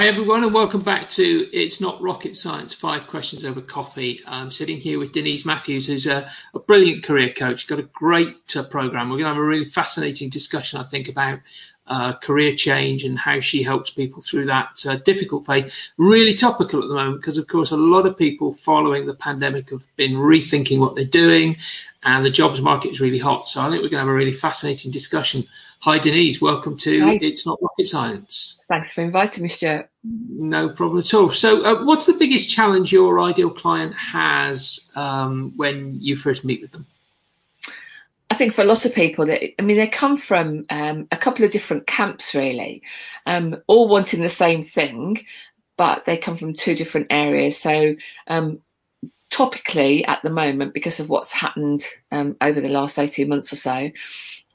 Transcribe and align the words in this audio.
Hi, 0.00 0.08
everyone, 0.08 0.44
and 0.44 0.54
welcome 0.54 0.80
back 0.80 1.10
to 1.10 1.22
It's 1.52 1.78
Not 1.78 2.00
Rocket 2.00 2.34
Science 2.34 2.72
Five 2.72 3.06
Questions 3.06 3.44
Over 3.44 3.60
Coffee. 3.60 4.22
I'm 4.26 4.50
sitting 4.50 4.78
here 4.78 4.98
with 4.98 5.12
Denise 5.12 5.44
Matthews, 5.44 5.86
who's 5.86 6.06
a, 6.06 6.26
a 6.54 6.58
brilliant 6.58 7.04
career 7.04 7.28
coach, 7.28 7.66
got 7.66 7.80
a 7.80 7.82
great 7.82 8.56
uh, 8.56 8.62
program. 8.62 9.10
We're 9.10 9.16
going 9.16 9.24
to 9.24 9.34
have 9.34 9.36
a 9.36 9.42
really 9.42 9.66
fascinating 9.66 10.30
discussion, 10.30 10.80
I 10.80 10.84
think, 10.84 11.10
about 11.10 11.40
uh, 11.86 12.14
career 12.14 12.54
change 12.54 13.04
and 13.04 13.18
how 13.18 13.40
she 13.40 13.62
helps 13.62 13.90
people 13.90 14.22
through 14.22 14.46
that 14.46 14.82
uh, 14.88 14.96
difficult 15.04 15.44
phase. 15.44 15.92
Really 15.98 16.32
topical 16.32 16.82
at 16.82 16.88
the 16.88 16.94
moment 16.94 17.20
because, 17.20 17.36
of 17.36 17.46
course, 17.48 17.70
a 17.70 17.76
lot 17.76 18.06
of 18.06 18.16
people 18.16 18.54
following 18.54 19.04
the 19.04 19.14
pandemic 19.14 19.68
have 19.68 19.86
been 19.96 20.12
rethinking 20.12 20.78
what 20.78 20.94
they're 20.94 21.04
doing, 21.04 21.58
and 22.04 22.24
the 22.24 22.30
jobs 22.30 22.62
market 22.62 22.92
is 22.92 23.02
really 23.02 23.18
hot. 23.18 23.50
So 23.50 23.60
I 23.60 23.64
think 23.68 23.82
we're 23.82 23.90
going 23.90 24.00
to 24.02 24.06
have 24.06 24.08
a 24.08 24.14
really 24.14 24.32
fascinating 24.32 24.92
discussion 24.92 25.44
Hi, 25.82 25.98
Denise. 25.98 26.42
Welcome 26.42 26.76
to 26.78 27.00
Hi. 27.00 27.18
It's 27.22 27.46
Not 27.46 27.58
Rocket 27.62 27.86
Science. 27.86 28.60
Thanks 28.68 28.92
for 28.92 29.00
inviting 29.00 29.42
me, 29.42 29.48
Stuart. 29.48 29.88
No 30.04 30.68
problem 30.68 31.00
at 31.00 31.14
all. 31.14 31.30
So, 31.30 31.64
uh, 31.64 31.84
what's 31.84 32.04
the 32.04 32.12
biggest 32.12 32.50
challenge 32.50 32.92
your 32.92 33.18
ideal 33.18 33.48
client 33.48 33.94
has 33.94 34.92
um, 34.94 35.54
when 35.56 35.96
you 35.98 36.16
first 36.16 36.44
meet 36.44 36.60
with 36.60 36.72
them? 36.72 36.84
I 38.28 38.34
think 38.34 38.52
for 38.52 38.60
a 38.60 38.66
lot 38.66 38.84
of 38.84 38.94
people, 38.94 39.30
I 39.30 39.62
mean, 39.62 39.78
they 39.78 39.86
come 39.86 40.18
from 40.18 40.66
um, 40.68 41.08
a 41.12 41.16
couple 41.16 41.46
of 41.46 41.50
different 41.50 41.86
camps, 41.86 42.34
really, 42.34 42.82
um, 43.24 43.56
all 43.66 43.88
wanting 43.88 44.20
the 44.22 44.28
same 44.28 44.62
thing, 44.62 45.24
but 45.78 46.04
they 46.04 46.18
come 46.18 46.36
from 46.36 46.52
two 46.52 46.74
different 46.74 47.06
areas. 47.08 47.56
So, 47.56 47.96
um, 48.26 48.60
topically 49.30 50.06
at 50.06 50.22
the 50.22 50.30
moment, 50.30 50.74
because 50.74 51.00
of 51.00 51.08
what's 51.08 51.32
happened 51.32 51.86
um, 52.12 52.36
over 52.42 52.60
the 52.60 52.68
last 52.68 52.98
18 52.98 53.28
months 53.28 53.50
or 53.50 53.56
so, 53.56 53.90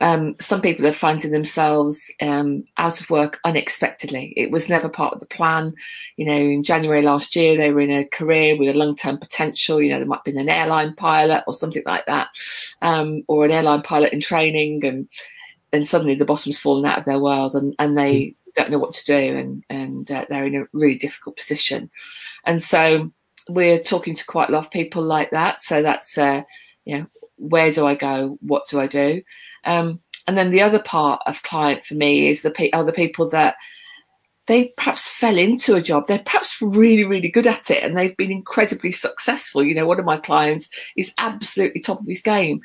um, 0.01 0.35
some 0.41 0.61
people 0.61 0.85
are 0.85 0.93
finding 0.93 1.31
themselves 1.31 2.11
um, 2.21 2.65
out 2.77 2.99
of 2.99 3.09
work 3.09 3.39
unexpectedly. 3.45 4.33
It 4.35 4.51
was 4.51 4.67
never 4.67 4.89
part 4.89 5.13
of 5.13 5.21
the 5.21 5.25
plan. 5.25 5.73
You 6.17 6.25
know, 6.25 6.35
in 6.35 6.63
January 6.63 7.01
last 7.01 7.35
year, 7.35 7.55
they 7.55 7.71
were 7.71 7.79
in 7.79 7.91
a 7.91 8.05
career 8.05 8.57
with 8.57 8.75
a 8.75 8.77
long 8.77 8.95
term 8.95 9.17
potential. 9.17 9.81
You 9.81 9.91
know, 9.91 9.99
there 9.99 10.07
might 10.07 10.17
have 10.17 10.25
been 10.25 10.37
an 10.37 10.49
airline 10.49 10.95
pilot 10.95 11.43
or 11.47 11.53
something 11.53 11.83
like 11.85 12.05
that, 12.07 12.27
um, 12.81 13.23
or 13.27 13.45
an 13.45 13.51
airline 13.51 13.83
pilot 13.83 14.11
in 14.11 14.19
training, 14.19 14.85
and 14.85 15.07
and 15.71 15.87
suddenly 15.87 16.15
the 16.15 16.25
bottom's 16.25 16.59
fallen 16.59 16.85
out 16.85 16.97
of 16.97 17.05
their 17.05 17.19
world, 17.19 17.55
and 17.55 17.73
and 17.79 17.97
they 17.97 18.13
mm. 18.15 18.35
don't 18.55 18.71
know 18.71 18.79
what 18.79 18.95
to 18.95 19.05
do, 19.05 19.37
and 19.37 19.63
and 19.69 20.11
uh, 20.11 20.25
they're 20.29 20.45
in 20.45 20.55
a 20.55 20.67
really 20.73 20.95
difficult 20.95 21.37
position. 21.37 21.89
And 22.45 22.61
so 22.61 23.11
we're 23.47 23.79
talking 23.79 24.15
to 24.15 24.25
quite 24.25 24.49
a 24.49 24.51
lot 24.51 24.65
of 24.65 24.71
people 24.71 25.03
like 25.03 25.31
that. 25.31 25.61
So 25.61 25.81
that's 25.81 26.17
uh, 26.17 26.41
you 26.83 26.97
know, 26.97 27.05
where 27.37 27.71
do 27.71 27.87
I 27.87 27.95
go? 27.95 28.37
What 28.41 28.67
do 28.67 28.81
I 28.81 28.87
do? 28.87 29.21
Um, 29.65 29.99
and 30.27 30.37
then 30.37 30.51
the 30.51 30.61
other 30.61 30.79
part 30.79 31.21
of 31.25 31.43
client 31.43 31.85
for 31.85 31.93
me 31.93 32.29
is 32.29 32.41
the 32.41 32.51
pe- 32.51 32.71
are 32.71 32.83
the 32.83 32.91
people 32.91 33.29
that 33.29 33.55
they 34.47 34.73
perhaps 34.77 35.09
fell 35.09 35.37
into 35.37 35.75
a 35.75 35.81
job. 35.81 36.07
They're 36.07 36.19
perhaps 36.19 36.61
really, 36.61 37.03
really 37.03 37.29
good 37.29 37.47
at 37.47 37.71
it 37.71 37.83
and 37.83 37.97
they've 37.97 38.15
been 38.15 38.31
incredibly 38.31 38.91
successful. 38.91 39.63
You 39.63 39.73
know, 39.73 39.87
one 39.87 39.99
of 39.99 40.05
my 40.05 40.17
clients 40.17 40.69
is 40.95 41.13
absolutely 41.17 41.81
top 41.81 41.99
of 41.99 42.07
his 42.07 42.21
game, 42.21 42.61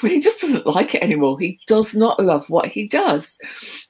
but 0.00 0.10
he 0.10 0.20
just 0.20 0.40
doesn't 0.40 0.66
like 0.66 0.94
it 0.94 1.02
anymore. 1.02 1.38
He 1.38 1.58
does 1.66 1.94
not 1.94 2.22
love 2.22 2.48
what 2.48 2.66
he 2.66 2.88
does. 2.88 3.38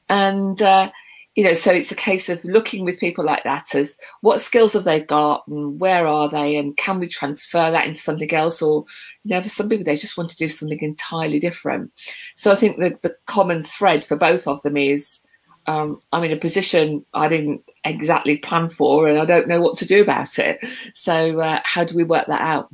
And, 0.09 0.61
uh, 0.61 0.91
you 1.41 1.47
know, 1.47 1.55
so 1.55 1.73
it's 1.73 1.91
a 1.91 1.97
case 1.97 2.29
of 2.29 2.45
looking 2.45 2.85
with 2.85 3.01
people 3.01 3.25
like 3.25 3.45
that 3.45 3.75
as 3.75 3.97
what 4.21 4.43
skills 4.43 4.75
have 4.75 4.85
they 4.85 5.01
got 5.01 5.49
and 5.49 5.81
where 5.81 6.07
are 6.07 6.29
they 6.29 6.57
and 6.57 6.77
can 6.77 7.01
we 7.01 7.09
transfer 7.09 7.71
that 7.71 7.87
into 7.87 7.99
something 7.99 8.31
else 8.35 8.61
or, 8.61 8.85
you 9.25 9.31
know, 9.31 9.43
for 9.43 9.49
some 9.49 9.67
people 9.67 9.87
they 9.87 9.97
just 9.97 10.19
want 10.19 10.29
to 10.29 10.37
do 10.37 10.51
something 10.51 10.79
entirely 10.83 11.41
different. 11.41 11.93
So 12.37 12.53
I 12.53 12.57
think 12.57 12.79
that 12.81 13.01
the 13.01 13.17
common 13.25 13.63
thread 13.63 14.05
for 14.05 14.17
both 14.17 14.47
of 14.47 14.61
them 14.61 14.77
is 14.77 15.23
um, 15.67 16.03
I'm 16.13 16.25
in 16.25 16.33
a 16.33 16.37
position 16.37 17.07
I 17.15 17.29
didn't 17.29 17.65
exactly 17.87 18.37
plan 18.37 18.69
for 18.69 19.07
and 19.07 19.19
I 19.19 19.25
don't 19.25 19.49
know 19.49 19.63
what 19.63 19.79
to 19.79 19.87
do 19.87 20.03
about 20.03 20.39
it. 20.39 20.63
So 20.93 21.41
uh, 21.41 21.61
how 21.65 21.85
do 21.85 21.97
we 21.97 22.05
work 22.05 22.27
that 22.27 22.43
out? 22.43 22.69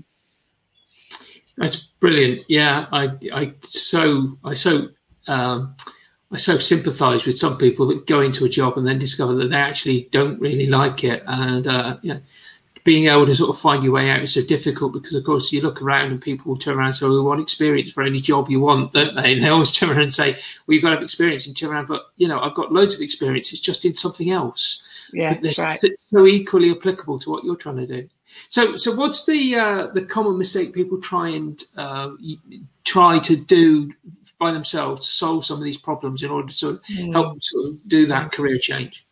That's 1.56 1.76
brilliant. 2.00 2.42
Yeah, 2.48 2.86
I, 2.90 3.10
I 3.32 3.54
so, 3.60 4.38
I 4.42 4.54
so, 4.54 4.88
um, 5.28 5.76
I 6.32 6.38
so 6.38 6.58
sympathise 6.58 7.24
with 7.24 7.38
some 7.38 7.56
people 7.56 7.86
that 7.86 8.06
go 8.06 8.20
into 8.20 8.44
a 8.44 8.48
job 8.48 8.76
and 8.76 8.86
then 8.86 8.98
discover 8.98 9.34
that 9.34 9.48
they 9.48 9.56
actually 9.56 10.08
don't 10.10 10.40
really 10.40 10.66
like 10.66 11.04
it, 11.04 11.22
and 11.26 11.66
uh, 11.66 11.98
you 12.02 12.14
know, 12.14 12.20
being 12.82 13.06
able 13.06 13.26
to 13.26 13.34
sort 13.34 13.50
of 13.50 13.60
find 13.60 13.84
your 13.84 13.92
way 13.92 14.10
out 14.10 14.22
is 14.22 14.34
so 14.34 14.42
difficult 14.42 14.92
because, 14.92 15.14
of 15.14 15.24
course, 15.24 15.52
you 15.52 15.60
look 15.60 15.82
around 15.82 16.10
and 16.10 16.20
people 16.20 16.50
will 16.50 16.58
turn 16.58 16.76
around 16.76 16.86
and 16.86 16.94
say, 16.96 17.06
"We 17.06 17.20
want 17.20 17.40
experience 17.40 17.92
for 17.92 18.02
any 18.02 18.20
job 18.20 18.50
you 18.50 18.60
want," 18.60 18.92
don't 18.92 19.14
they? 19.14 19.34
And 19.34 19.42
they 19.42 19.48
always 19.48 19.70
turn 19.78 19.90
around 19.90 20.02
and 20.02 20.14
say, 20.14 20.32
"Well, 20.32 20.74
you've 20.74 20.82
got 20.82 20.90
to 20.90 20.96
have 20.96 21.02
experience," 21.02 21.46
and 21.46 21.56
turn 21.56 21.70
around, 21.70 21.86
but 21.86 22.06
you 22.16 22.26
know, 22.26 22.40
I've 22.40 22.54
got 22.54 22.72
loads 22.72 22.94
of 22.94 23.00
experience. 23.00 23.52
It's 23.52 23.60
just 23.60 23.84
in 23.84 23.94
something 23.94 24.30
else. 24.30 24.82
Yeah, 25.12 25.38
right. 25.58 25.80
So 25.98 26.26
equally 26.26 26.72
applicable 26.72 27.20
to 27.20 27.30
what 27.30 27.44
you're 27.44 27.54
trying 27.54 27.76
to 27.76 27.86
do. 27.86 28.08
So, 28.48 28.76
so 28.76 28.94
what's 28.94 29.26
the 29.26 29.54
uh, 29.54 29.86
the 29.88 30.02
common 30.02 30.38
mistake 30.38 30.72
people 30.72 31.00
try 31.00 31.28
and 31.28 31.62
uh, 31.76 32.10
try 32.84 33.20
to 33.20 33.36
do 33.36 33.92
by 34.38 34.52
themselves 34.52 35.06
to 35.06 35.12
solve 35.12 35.46
some 35.46 35.58
of 35.58 35.64
these 35.64 35.78
problems 35.78 36.22
in 36.22 36.30
order 36.30 36.52
to 36.52 36.80
mm. 36.90 37.12
help 37.12 37.42
sort 37.42 37.66
of 37.68 37.88
do 37.88 38.06
that 38.06 38.32
career 38.32 38.58
change? 38.58 39.06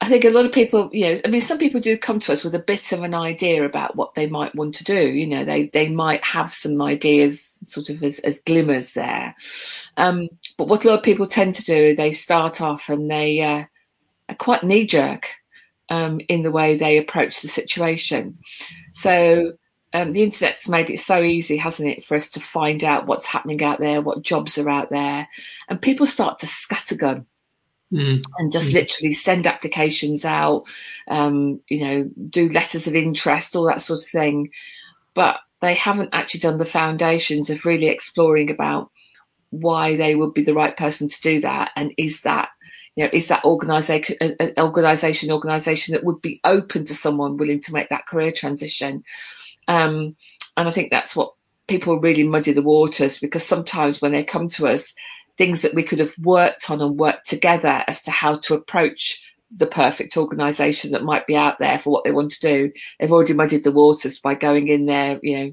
I 0.00 0.08
think 0.08 0.26
a 0.26 0.30
lot 0.30 0.44
of 0.44 0.52
people, 0.52 0.90
you 0.92 1.14
know, 1.14 1.20
I 1.24 1.28
mean, 1.28 1.40
some 1.40 1.56
people 1.56 1.80
do 1.80 1.96
come 1.96 2.20
to 2.20 2.32
us 2.34 2.44
with 2.44 2.54
a 2.54 2.58
bit 2.58 2.92
of 2.92 3.02
an 3.02 3.14
idea 3.14 3.64
about 3.64 3.96
what 3.96 4.14
they 4.14 4.26
might 4.26 4.54
want 4.54 4.74
to 4.74 4.84
do. 4.84 5.08
You 5.08 5.26
know, 5.26 5.46
they 5.46 5.68
they 5.68 5.88
might 5.88 6.22
have 6.22 6.52
some 6.52 6.82
ideas, 6.82 7.58
sort 7.62 7.88
of 7.88 8.02
as, 8.02 8.18
as 8.18 8.40
glimmers 8.40 8.92
there. 8.92 9.34
Um, 9.96 10.28
but 10.58 10.68
what 10.68 10.84
a 10.84 10.88
lot 10.88 10.98
of 10.98 11.04
people 11.04 11.26
tend 11.26 11.54
to 11.54 11.64
do, 11.64 11.96
they 11.96 12.12
start 12.12 12.60
off 12.60 12.90
and 12.90 13.10
they 13.10 13.40
uh, 13.40 13.64
are 14.28 14.36
quite 14.36 14.62
knee 14.62 14.84
jerk 14.84 15.30
um, 15.88 16.20
in 16.28 16.42
the 16.42 16.50
way 16.50 16.76
they 16.76 16.98
approach 16.98 17.40
the 17.40 17.48
situation. 17.48 18.36
So 18.92 19.54
um, 19.94 20.12
the 20.12 20.24
internet's 20.24 20.68
made 20.68 20.90
it 20.90 20.98
so 20.98 21.22
easy, 21.22 21.56
hasn't 21.56 21.88
it, 21.88 22.04
for 22.04 22.16
us 22.16 22.28
to 22.30 22.40
find 22.40 22.82
out 22.82 23.06
what's 23.06 23.26
happening 23.26 23.62
out 23.62 23.78
there, 23.78 24.02
what 24.02 24.22
jobs 24.22 24.58
are 24.58 24.68
out 24.68 24.90
there, 24.90 25.28
and 25.68 25.80
people 25.80 26.04
start 26.04 26.40
to 26.40 26.46
scattergun 26.46 27.24
mm. 27.92 28.20
and 28.38 28.52
just 28.52 28.70
mm. 28.70 28.74
literally 28.74 29.12
send 29.12 29.46
applications 29.46 30.24
out, 30.24 30.64
um, 31.08 31.60
you 31.68 31.86
know, 31.86 32.10
do 32.28 32.48
letters 32.48 32.88
of 32.88 32.96
interest, 32.96 33.54
all 33.54 33.66
that 33.66 33.82
sort 33.82 34.00
of 34.00 34.06
thing, 34.06 34.50
but 35.14 35.36
they 35.60 35.74
haven't 35.76 36.10
actually 36.12 36.40
done 36.40 36.58
the 36.58 36.64
foundations 36.64 37.48
of 37.48 37.64
really 37.64 37.86
exploring 37.86 38.50
about 38.50 38.90
why 39.50 39.94
they 39.94 40.16
would 40.16 40.34
be 40.34 40.42
the 40.42 40.54
right 40.54 40.76
person 40.76 41.08
to 41.08 41.20
do 41.22 41.40
that, 41.40 41.70
and 41.76 41.94
is 41.96 42.22
that 42.22 42.48
you 42.96 43.04
know, 43.04 43.10
is 43.12 43.28
that 43.28 43.44
organization 43.44 44.16
an 44.20 44.52
organization 44.58 45.30
organization 45.30 45.92
that 45.92 46.04
would 46.04 46.20
be 46.20 46.40
open 46.44 46.84
to 46.84 46.94
someone 46.94 47.36
willing 47.36 47.60
to 47.60 47.72
make 47.72 47.88
that 47.90 48.06
career 48.06 48.32
transition? 48.32 49.04
Um, 49.68 50.16
and 50.56 50.68
I 50.68 50.70
think 50.70 50.90
that's 50.90 51.16
what 51.16 51.32
people 51.68 51.98
really 51.98 52.24
muddy 52.24 52.52
the 52.52 52.62
waters 52.62 53.18
because 53.18 53.46
sometimes 53.46 54.00
when 54.00 54.12
they 54.12 54.24
come 54.24 54.48
to 54.50 54.68
us, 54.68 54.92
things 55.36 55.62
that 55.62 55.74
we 55.74 55.82
could 55.82 55.98
have 55.98 56.14
worked 56.18 56.70
on 56.70 56.80
and 56.80 56.98
worked 56.98 57.28
together 57.28 57.84
as 57.88 58.02
to 58.02 58.10
how 58.10 58.36
to 58.36 58.54
approach 58.54 59.20
the 59.56 59.66
perfect 59.66 60.16
organization 60.16 60.92
that 60.92 61.04
might 61.04 61.26
be 61.26 61.36
out 61.36 61.58
there 61.58 61.78
for 61.78 61.90
what 61.90 62.04
they 62.04 62.12
want 62.12 62.32
to 62.32 62.40
do, 62.40 62.72
they've 62.98 63.12
already 63.12 63.32
muddied 63.32 63.64
the 63.64 63.72
waters 63.72 64.18
by 64.18 64.34
going 64.34 64.68
in 64.68 64.86
there, 64.86 65.18
you 65.22 65.36
know, 65.36 65.52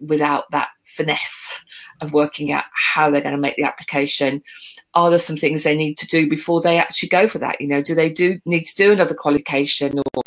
without 0.00 0.44
that 0.52 0.68
finesse 0.84 1.60
of 2.00 2.12
working 2.12 2.52
out 2.52 2.64
how 2.94 3.10
they're 3.10 3.20
going 3.20 3.34
to 3.34 3.40
make 3.40 3.56
the 3.56 3.64
application. 3.64 4.42
Are 4.94 5.10
there 5.10 5.18
some 5.18 5.36
things 5.36 5.62
they 5.62 5.76
need 5.76 5.96
to 5.98 6.06
do 6.06 6.28
before 6.28 6.60
they 6.60 6.78
actually 6.78 7.10
go 7.10 7.28
for 7.28 7.38
that? 7.38 7.60
You 7.60 7.68
know, 7.68 7.82
do 7.82 7.94
they 7.94 8.10
do 8.10 8.38
need 8.44 8.64
to 8.64 8.74
do 8.74 8.92
another 8.92 9.14
qualification 9.14 9.98
or 9.98 10.25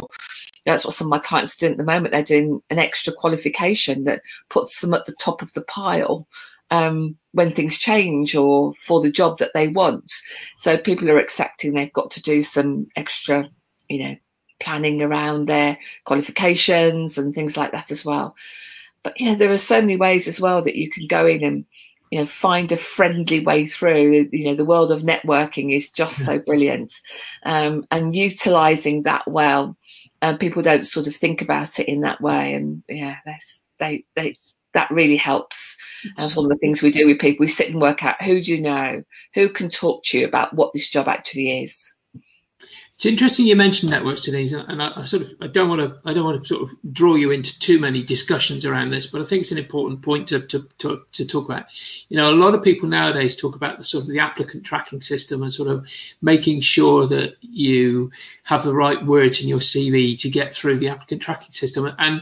that's 0.65 0.85
what 0.85 0.94
some 0.94 1.07
of 1.07 1.11
my 1.11 1.19
clients 1.19 1.57
do 1.57 1.67
at 1.67 1.77
the 1.77 1.83
moment. 1.83 2.11
They're 2.11 2.23
doing 2.23 2.61
an 2.69 2.79
extra 2.79 3.13
qualification 3.13 4.03
that 4.06 4.21
puts 4.50 4.81
them 4.81 4.94
at 4.94 5.06
the 5.06 5.13
top 5.13 5.41
of 5.41 5.53
the 5.53 5.61
pile 5.61 6.27
um, 6.71 7.17
when 7.31 7.53
things 7.53 7.77
change 7.77 8.35
or 8.35 8.73
for 8.85 9.01
the 9.01 9.11
job 9.11 9.39
that 9.39 9.51
they 9.53 9.67
want. 9.69 10.11
So 10.57 10.77
people 10.77 11.09
are 11.09 11.19
accepting 11.19 11.73
they've 11.73 11.91
got 11.94 12.11
to 12.11 12.21
do 12.21 12.41
some 12.41 12.88
extra, 12.95 13.50
you 13.88 14.03
know, 14.03 14.15
planning 14.59 15.01
around 15.01 15.47
their 15.47 15.77
qualifications 16.06 17.17
and 17.17 17.33
things 17.33 17.57
like 17.57 17.71
that 17.71 17.91
as 17.91 18.05
well. 18.05 18.35
But 19.03 19.19
you 19.19 19.27
know, 19.27 19.35
there 19.35 19.51
are 19.51 19.57
so 19.57 19.79
many 19.81 19.95
ways 19.95 20.27
as 20.27 20.39
well 20.39 20.62
that 20.63 20.75
you 20.75 20.89
can 20.89 21.07
go 21.07 21.25
in 21.25 21.44
and 21.44 21.65
you 22.12 22.19
know 22.19 22.25
find 22.25 22.71
a 22.71 22.77
friendly 22.77 23.39
way 23.39 23.65
through. 23.65 24.29
You 24.31 24.45
know, 24.45 24.55
the 24.55 24.65
world 24.65 24.91
of 24.91 25.03
networking 25.03 25.73
is 25.73 25.89
just 25.89 26.25
so 26.25 26.39
brilliant, 26.39 26.94
um, 27.45 27.85
and 27.91 28.15
utilizing 28.15 29.03
that 29.03 29.25
well 29.27 29.77
and 30.21 30.39
people 30.39 30.62
don't 30.62 30.88
sort 30.88 31.07
of 31.07 31.16
think 31.16 31.42
about 31.42 31.80
it 31.80 31.88
in 31.88 32.01
that 32.01 32.21
way. 32.21 32.54
And 32.54 32.83
yeah, 32.88 33.18
they 33.80 34.06
they 34.16 34.36
that 34.74 34.92
really 34.92 35.16
helps. 35.18 35.75
And 36.18 36.31
one 36.33 36.45
of 36.45 36.50
the 36.50 36.57
things 36.57 36.81
we 36.81 36.92
do 36.92 37.07
with 37.07 37.19
people, 37.19 37.44
we 37.44 37.48
sit 37.48 37.69
and 37.69 37.81
work 37.81 38.04
out 38.04 38.21
who 38.21 38.42
do 38.42 38.51
you 38.51 38.62
know, 38.62 39.04
who 39.33 39.50
can 39.50 39.69
talk 39.69 40.04
to 40.06 40.19
you 40.19 40.25
about 40.25 40.54
what 40.54 40.71
this 40.74 40.88
job 40.88 41.07
actually 41.07 41.63
is. 41.63 41.94
It's 43.00 43.06
interesting 43.06 43.48
you 43.48 43.56
mentioned 43.56 43.92
networks, 43.92 44.25
Denise, 44.25 44.51
and 44.51 44.84
I, 44.84 44.92
I, 44.94 45.04
sort 45.06 45.24
of 45.24 45.30
I 45.40 45.48
don't 45.48 45.69
want 45.69 45.80
to 45.80 45.98
I 46.04 46.13
don't 46.13 46.25
want 46.25 46.44
to 46.44 46.46
sort 46.46 46.63
of 46.63 46.78
draw 46.92 47.16
you 47.16 47.31
into 47.31 47.57
too 47.57 47.80
many 47.80 48.04
discussions 48.04 48.66
around 48.66 48.90
this, 48.90 49.07
but 49.07 49.22
I 49.22 49.24
think 49.24 49.40
it's 49.40 49.54
an 49.54 49.57
important 49.57 50.01
point 50.01 50.28
to, 50.28 50.42
to, 50.42 50.68
to, 50.80 51.01
to 51.13 51.25
talk 51.25 51.46
about. 51.46 51.68
You 52.10 52.18
know, 52.18 52.30
a 52.30 52.36
lot 52.36 52.56
of 52.56 52.62
people 52.62 52.90
nowadays 52.90 53.38
talk 53.38 53.56
about 53.56 53.78
the 53.78 53.86
sort 53.86 54.04
of 54.04 54.10
the 54.10 54.19
applicant 54.19 54.66
tracking 54.66 55.00
system 55.00 55.42
and 55.42 55.54
sort 55.54 55.69
of 55.69 55.88
making 56.22 56.60
sure 56.60 57.07
that 57.07 57.38
you 57.40 58.12
have 58.44 58.63
the 58.63 58.75
right 58.75 59.01
words 59.06 59.42
in 59.42 59.48
your 59.48 59.60
CV 59.60 60.19
to 60.19 60.30
get 60.30 60.54
through 60.54 60.80
the 60.80 60.90
applicant 60.90 61.22
tracking 61.22 61.51
system. 61.51 61.90
And 62.00 62.22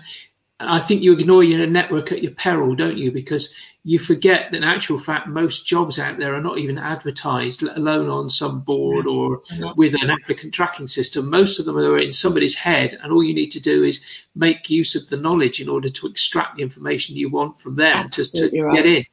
I 0.59 0.79
think 0.79 1.03
you 1.03 1.13
ignore 1.13 1.43
your 1.43 1.67
network 1.67 2.11
at 2.11 2.23
your 2.23 2.31
peril, 2.31 2.73
don't 2.73 2.97
you? 2.97 3.11
Because 3.11 3.55
you 3.83 3.99
forget 3.99 4.51
that 4.51 4.57
in 4.57 4.63
actual 4.63 4.99
fact, 4.99 5.27
most 5.27 5.67
jobs 5.67 5.99
out 5.99 6.17
there 6.17 6.33
are 6.33 6.41
not 6.41 6.57
even 6.57 6.79
advertised, 6.79 7.61
let 7.61 7.77
alone 7.77 8.09
on 8.09 8.29
some 8.29 8.61
board 8.61 9.05
or 9.05 9.41
with 9.75 9.93
an 10.01 10.09
applicant 10.09 10.53
tracking 10.53 10.87
system. 10.87 11.29
Most 11.29 11.59
of 11.59 11.65
them 11.65 11.77
are 11.77 11.99
in 11.99 12.11
somebody's 12.11 12.55
head, 12.55 12.97
and 13.01 13.11
all 13.11 13.23
you 13.23 13.35
need 13.35 13.51
to 13.51 13.61
do 13.61 13.83
is 13.83 14.03
make 14.35 14.69
use 14.69 14.95
of 14.95 15.07
the 15.09 15.17
knowledge 15.17 15.61
in 15.61 15.69
order 15.69 15.89
to 15.89 16.07
extract 16.07 16.57
the 16.57 16.63
information 16.63 17.15
you 17.15 17.29
want 17.29 17.59
from 17.59 17.75
them 17.75 18.09
to, 18.09 18.23
to, 18.31 18.49
to 18.49 18.59
right. 18.59 18.75
get 18.75 18.85
in. 18.85 19.05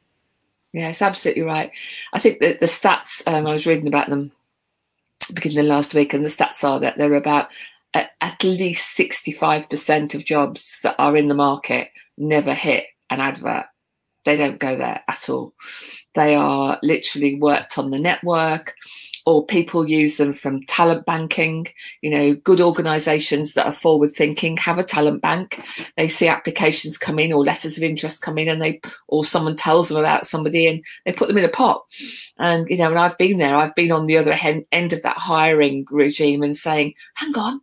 Yeah, 0.73 0.89
it's 0.89 1.03
absolutely 1.03 1.43
right. 1.43 1.71
I 2.13 2.19
think 2.19 2.41
that 2.41 2.59
the 2.59 2.67
stats, 2.67 3.23
um, 3.27 3.47
I 3.47 3.53
was 3.53 3.67
reading 3.67 3.87
about 3.87 4.09
them 4.09 4.33
beginning 5.33 5.69
last 5.69 5.95
week, 5.95 6.15
and 6.15 6.25
the 6.25 6.31
stats 6.31 6.65
are 6.65 6.81
that 6.81 6.97
there 6.97 7.13
are 7.13 7.17
about 7.17 7.51
at, 7.95 8.11
at 8.21 8.43
least 8.43 8.99
65% 8.99 10.15
of 10.15 10.25
jobs 10.25 10.79
that 10.83 10.97
are 10.99 11.17
in 11.17 11.29
the 11.29 11.35
market 11.35 11.89
never 12.19 12.55
hit 12.55 12.85
an 13.11 13.21
advert 13.21 13.67
they 14.25 14.37
don't 14.37 14.59
go 14.59 14.77
there 14.77 15.03
at 15.09 15.29
all. 15.29 15.55
They 16.15 16.35
are 16.35 16.79
literally 16.83 17.39
worked 17.39 17.79
on 17.79 17.91
the 17.91 17.99
network 17.99 18.75
or 19.27 19.47
people 19.47 19.89
use 19.89 20.17
them 20.17 20.33
from 20.33 20.65
talent 20.67 21.07
banking. 21.07 21.67
You 22.03 22.11
know, 22.11 22.35
good 22.35 22.61
organizations 22.61 23.55
that 23.55 23.67
are 23.67 23.73
forward 23.73 24.13
thinking 24.13 24.57
have 24.59 24.79
a 24.79 24.85
talent 24.85 25.23
bank. 25.23 25.63
They 25.97 26.09
see 26.09 26.29
applications 26.29 26.99
come 26.99 27.19
in 27.19 27.33
or 27.33 27.45
letters 27.45 27.77
of 27.77 27.83
interest 27.83 28.23
come 28.23 28.39
in 28.39 28.49
and 28.49 28.61
they, 28.61 28.81
or 29.09 29.25
someone 29.25 29.57
tells 29.57 29.89
them 29.89 29.99
about 29.99 30.27
somebody 30.27 30.67
and 30.67 30.83
they 31.05 31.13
put 31.13 31.29
them 31.29 31.39
in 31.39 31.45
a 31.45 31.49
pot. 31.49 31.83
And, 32.39 32.69
you 32.69 32.77
know, 32.77 32.91
and 32.91 32.99
I've 32.99 33.19
been 33.19 33.39
there, 33.39 33.57
I've 33.57 33.75
been 33.75 33.93
on 33.93 34.07
the 34.07 34.19
other 34.19 34.37
end 34.73 34.93
of 34.93 35.03
that 35.03 35.17
hiring 35.17 35.87
regime 35.91 36.43
and 36.43 36.57
saying, 36.57 36.95
hang 37.15 37.37
on, 37.37 37.61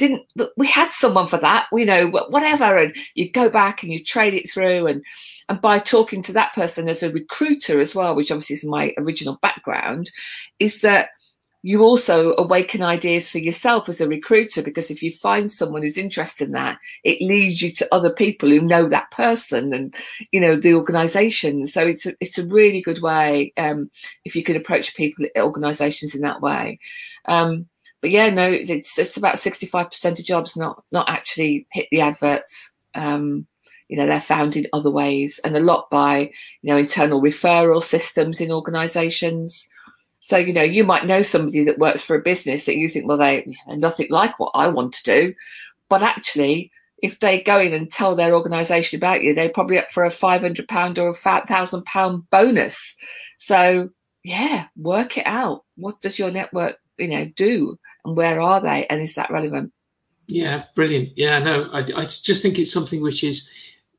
didn't, 0.00 0.22
we 0.56 0.66
had 0.66 0.90
someone 0.90 1.28
for 1.28 1.36
that, 1.36 1.68
you 1.72 1.84
know, 1.84 2.08
whatever. 2.08 2.76
And 2.76 2.96
you 3.14 3.30
go 3.30 3.48
back 3.48 3.82
and 3.82 3.92
you 3.92 4.02
trade 4.02 4.34
it 4.34 4.50
through 4.50 4.86
and, 4.86 5.04
and 5.48 5.60
by 5.60 5.78
talking 5.78 6.22
to 6.22 6.32
that 6.32 6.54
person 6.54 6.88
as 6.88 7.02
a 7.02 7.12
recruiter 7.12 7.78
as 7.80 7.94
well, 7.94 8.16
which 8.16 8.32
obviously 8.32 8.54
is 8.54 8.64
my 8.64 8.94
original 8.98 9.38
background, 9.42 10.10
is 10.58 10.80
that 10.80 11.10
you 11.62 11.82
also 11.82 12.34
awaken 12.38 12.82
ideas 12.82 13.28
for 13.28 13.36
yourself 13.36 13.86
as 13.90 14.00
a 14.00 14.08
recruiter 14.08 14.62
because 14.62 14.90
if 14.90 15.02
you 15.02 15.12
find 15.12 15.52
someone 15.52 15.82
who's 15.82 15.98
interested 15.98 16.46
in 16.46 16.52
that, 16.52 16.78
it 17.04 17.20
leads 17.20 17.60
you 17.60 17.70
to 17.70 17.94
other 17.94 18.10
people 18.10 18.48
who 18.48 18.62
know 18.62 18.88
that 18.88 19.10
person 19.10 19.74
and 19.74 19.94
you 20.32 20.40
know 20.40 20.56
the 20.56 20.72
organisation. 20.72 21.66
So 21.66 21.86
it's 21.86 22.06
a, 22.06 22.14
it's 22.20 22.38
a 22.38 22.46
really 22.46 22.80
good 22.80 23.02
way 23.02 23.52
um, 23.58 23.90
if 24.24 24.34
you 24.34 24.42
can 24.42 24.56
approach 24.56 24.96
people 24.96 25.26
organisations 25.36 26.14
in 26.14 26.22
that 26.22 26.40
way. 26.40 26.78
Um, 27.26 27.66
but 28.00 28.10
yeah, 28.10 28.30
no, 28.30 28.50
it's 28.50 28.98
it's 28.98 29.16
about 29.16 29.38
sixty 29.38 29.66
five 29.66 29.90
percent 29.90 30.18
of 30.18 30.24
jobs 30.24 30.56
not 30.56 30.82
not 30.92 31.08
actually 31.08 31.66
hit 31.72 31.88
the 31.90 32.00
adverts. 32.00 32.72
Um, 32.94 33.46
you 33.90 33.96
know 33.96 34.06
they're 34.06 34.20
found 34.20 34.56
in 34.56 34.68
other 34.72 34.90
ways 34.90 35.40
and 35.44 35.56
a 35.56 35.60
lot 35.60 35.90
by 35.90 36.30
you 36.62 36.70
know 36.70 36.76
internal 36.76 37.20
referral 37.20 37.82
systems 37.82 38.40
in 38.40 38.52
organizations. 38.52 39.68
So 40.20 40.36
you 40.36 40.52
know 40.52 40.62
you 40.62 40.84
might 40.84 41.06
know 41.06 41.22
somebody 41.22 41.64
that 41.64 41.78
works 41.78 42.00
for 42.00 42.14
a 42.14 42.22
business 42.22 42.64
that 42.64 42.76
you 42.76 42.88
think 42.88 43.08
well 43.08 43.18
they 43.18 43.44
are 43.66 43.76
nothing 43.76 44.06
like 44.08 44.38
what 44.38 44.52
i 44.54 44.68
want 44.68 44.94
to 44.94 45.02
do. 45.02 45.34
But 45.88 46.02
actually 46.02 46.70
if 47.02 47.18
they 47.18 47.40
go 47.40 47.58
in 47.58 47.74
and 47.74 47.90
tell 47.90 48.14
their 48.14 48.34
organization 48.34 48.96
about 48.96 49.22
you 49.22 49.34
they're 49.34 49.48
probably 49.48 49.78
up 49.78 49.90
for 49.90 50.04
a 50.04 50.10
500 50.12 50.68
pound 50.68 50.98
or 50.98 51.08
a 51.08 51.12
1000 51.12 51.84
pound 51.84 52.30
bonus. 52.30 52.96
So 53.38 53.90
yeah 54.22 54.66
work 54.76 55.18
it 55.18 55.26
out. 55.26 55.64
What 55.76 56.00
does 56.00 56.16
your 56.16 56.30
network 56.30 56.76
you 57.00 57.08
know 57.08 57.24
do 57.36 57.78
and 58.04 58.16
where 58.16 58.40
are 58.40 58.60
they 58.60 58.86
and 58.86 59.00
is 59.00 59.14
that 59.14 59.30
relevant 59.30 59.72
yeah 60.26 60.64
brilliant 60.74 61.10
yeah 61.16 61.38
no 61.38 61.68
i, 61.72 61.78
I 61.78 62.04
just 62.04 62.42
think 62.42 62.58
it's 62.58 62.72
something 62.72 63.02
which 63.02 63.24
is 63.24 63.50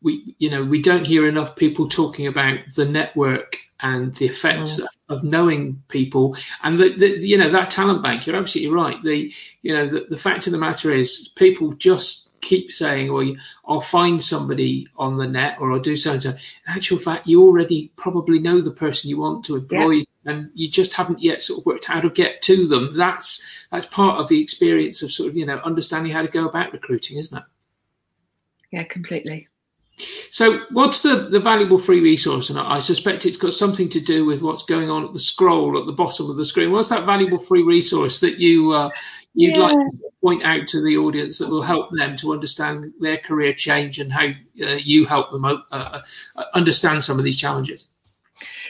we 0.02 0.36
you 0.40 0.50
know 0.50 0.64
we 0.64 0.82
don't 0.82 1.06
hear 1.06 1.28
enough 1.28 1.56
people 1.56 1.88
talking 1.88 2.28
about 2.28 2.60
the 2.76 2.86
network 2.86 3.58
and 3.82 4.14
the 4.16 4.26
effects 4.26 4.80
mm. 4.80 4.88
of 5.10 5.24
knowing 5.24 5.82
people 5.88 6.36
and 6.64 6.80
the, 6.80 6.94
the, 6.96 7.28
you 7.28 7.38
know 7.38 7.50
that 7.50 7.72
talent 7.72 8.04
bank 8.04 8.26
you're 8.26 8.36
absolutely 8.36 8.74
right 8.74 9.02
the 9.04 9.34
you 9.62 9.74
know 9.74 9.88
the, 9.88 10.06
the 10.10 10.18
fact 10.18 10.48
of 10.48 10.54
the 10.54 10.60
matter 10.60 10.92
is 10.92 11.34
people 11.36 11.74
just 11.74 12.40
keep 12.42 12.72
saying 12.72 13.12
well 13.12 13.34
i'll 13.68 13.82
find 13.82 14.24
somebody 14.24 14.88
on 14.98 15.18
the 15.18 15.28
net 15.28 15.58
or 15.60 15.72
i'll 15.72 15.80
do 15.80 15.96
so 15.96 16.14
and 16.14 16.24
so 16.24 16.30
in 16.30 16.38
actual 16.68 16.98
fact 16.98 17.28
you 17.28 17.44
already 17.44 17.92
probably 17.98 18.40
know 18.40 18.62
the 18.62 18.72
person 18.72 19.10
you 19.10 19.20
want 19.20 19.46
to 19.46 19.56
employ 19.56 19.92
yeah. 19.92 20.04
And 20.26 20.50
you 20.54 20.70
just 20.70 20.94
haven't 20.94 21.22
yet 21.22 21.42
sort 21.42 21.60
of 21.60 21.66
worked 21.66 21.90
out 21.90 21.96
how 21.96 22.02
to 22.02 22.10
get 22.10 22.42
to 22.42 22.68
them 22.68 22.94
that's 22.94 23.66
that's 23.72 23.86
part 23.88 24.20
of 24.20 24.28
the 24.28 24.42
experience 24.42 25.02
of 25.02 25.12
sort 25.12 25.30
of 25.30 25.36
you 25.36 25.46
know 25.46 25.58
understanding 25.64 26.12
how 26.12 26.22
to 26.22 26.28
go 26.28 26.48
about 26.48 26.72
recruiting 26.74 27.18
isn't 27.18 27.38
it 27.38 27.44
yeah 28.72 28.84
completely 28.84 29.48
so, 30.30 30.60
what's 30.72 31.04
the, 31.04 31.28
the 31.30 31.40
valuable 31.40 31.78
free 31.78 32.00
resource? 32.00 32.50
And 32.50 32.58
I 32.58 32.80
suspect 32.80 33.26
it's 33.26 33.38
got 33.38 33.54
something 33.54 33.90
to 33.90 34.00
do 34.00 34.26
with 34.26 34.42
what's 34.42 34.64
going 34.64 34.90
on 34.90 35.06
at 35.06 35.14
the 35.14 35.20
scroll 35.20 35.78
at 35.78 35.86
the 35.86 35.92
bottom 35.92 36.30
of 36.30 36.38
the 36.38 36.46
screen. 36.46 36.72
What's 36.72 36.90
that 36.90 37.06
valuable 37.06 37.38
free 37.38 37.64
resource 37.64 38.20
that 38.22 38.40
you 38.40 38.72
uh, 38.72 38.90
you'd 39.34 39.56
yeah. 39.56 39.64
like 39.64 39.92
to 39.92 40.00
point 40.22 40.44
out 40.44 40.68
to 40.70 40.82
the 40.82 40.98
audience 40.98 41.38
that 41.38 41.50
will 41.50 41.62
help 41.62 41.92
them 41.92 42.16
to 42.18 42.34
understand 42.34 42.92
their 43.00 43.18
career 43.18 43.54
change 43.54 44.00
and 44.00 44.12
how 44.12 44.28
uh, 44.64 44.78
you 44.84 45.06
help 45.06 45.32
them 45.32 45.46
uh, 45.46 45.58
uh 45.72 46.02
understand 46.54 47.04
some 47.04 47.20
of 47.20 47.26
these 47.26 47.40
challenges? 47.40 47.90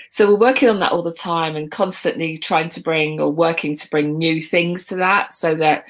So 0.10 0.30
we're 0.30 0.40
working 0.40 0.70
on 0.70 0.80
that 0.80 0.92
all 0.92 1.04
the 1.04 1.14
time 1.14 1.56
and 1.56 1.72
constantly 1.72 2.38
trying 2.38 2.70
to 2.70 2.82
bring 2.82 3.20
or 3.20 3.32
working 3.32 3.78
to 3.78 3.90
bring 3.90 4.18
new 4.18 4.42
things 4.42 4.86
to 4.88 4.96
that 4.98 5.34
so 5.34 5.56
that 5.56 5.86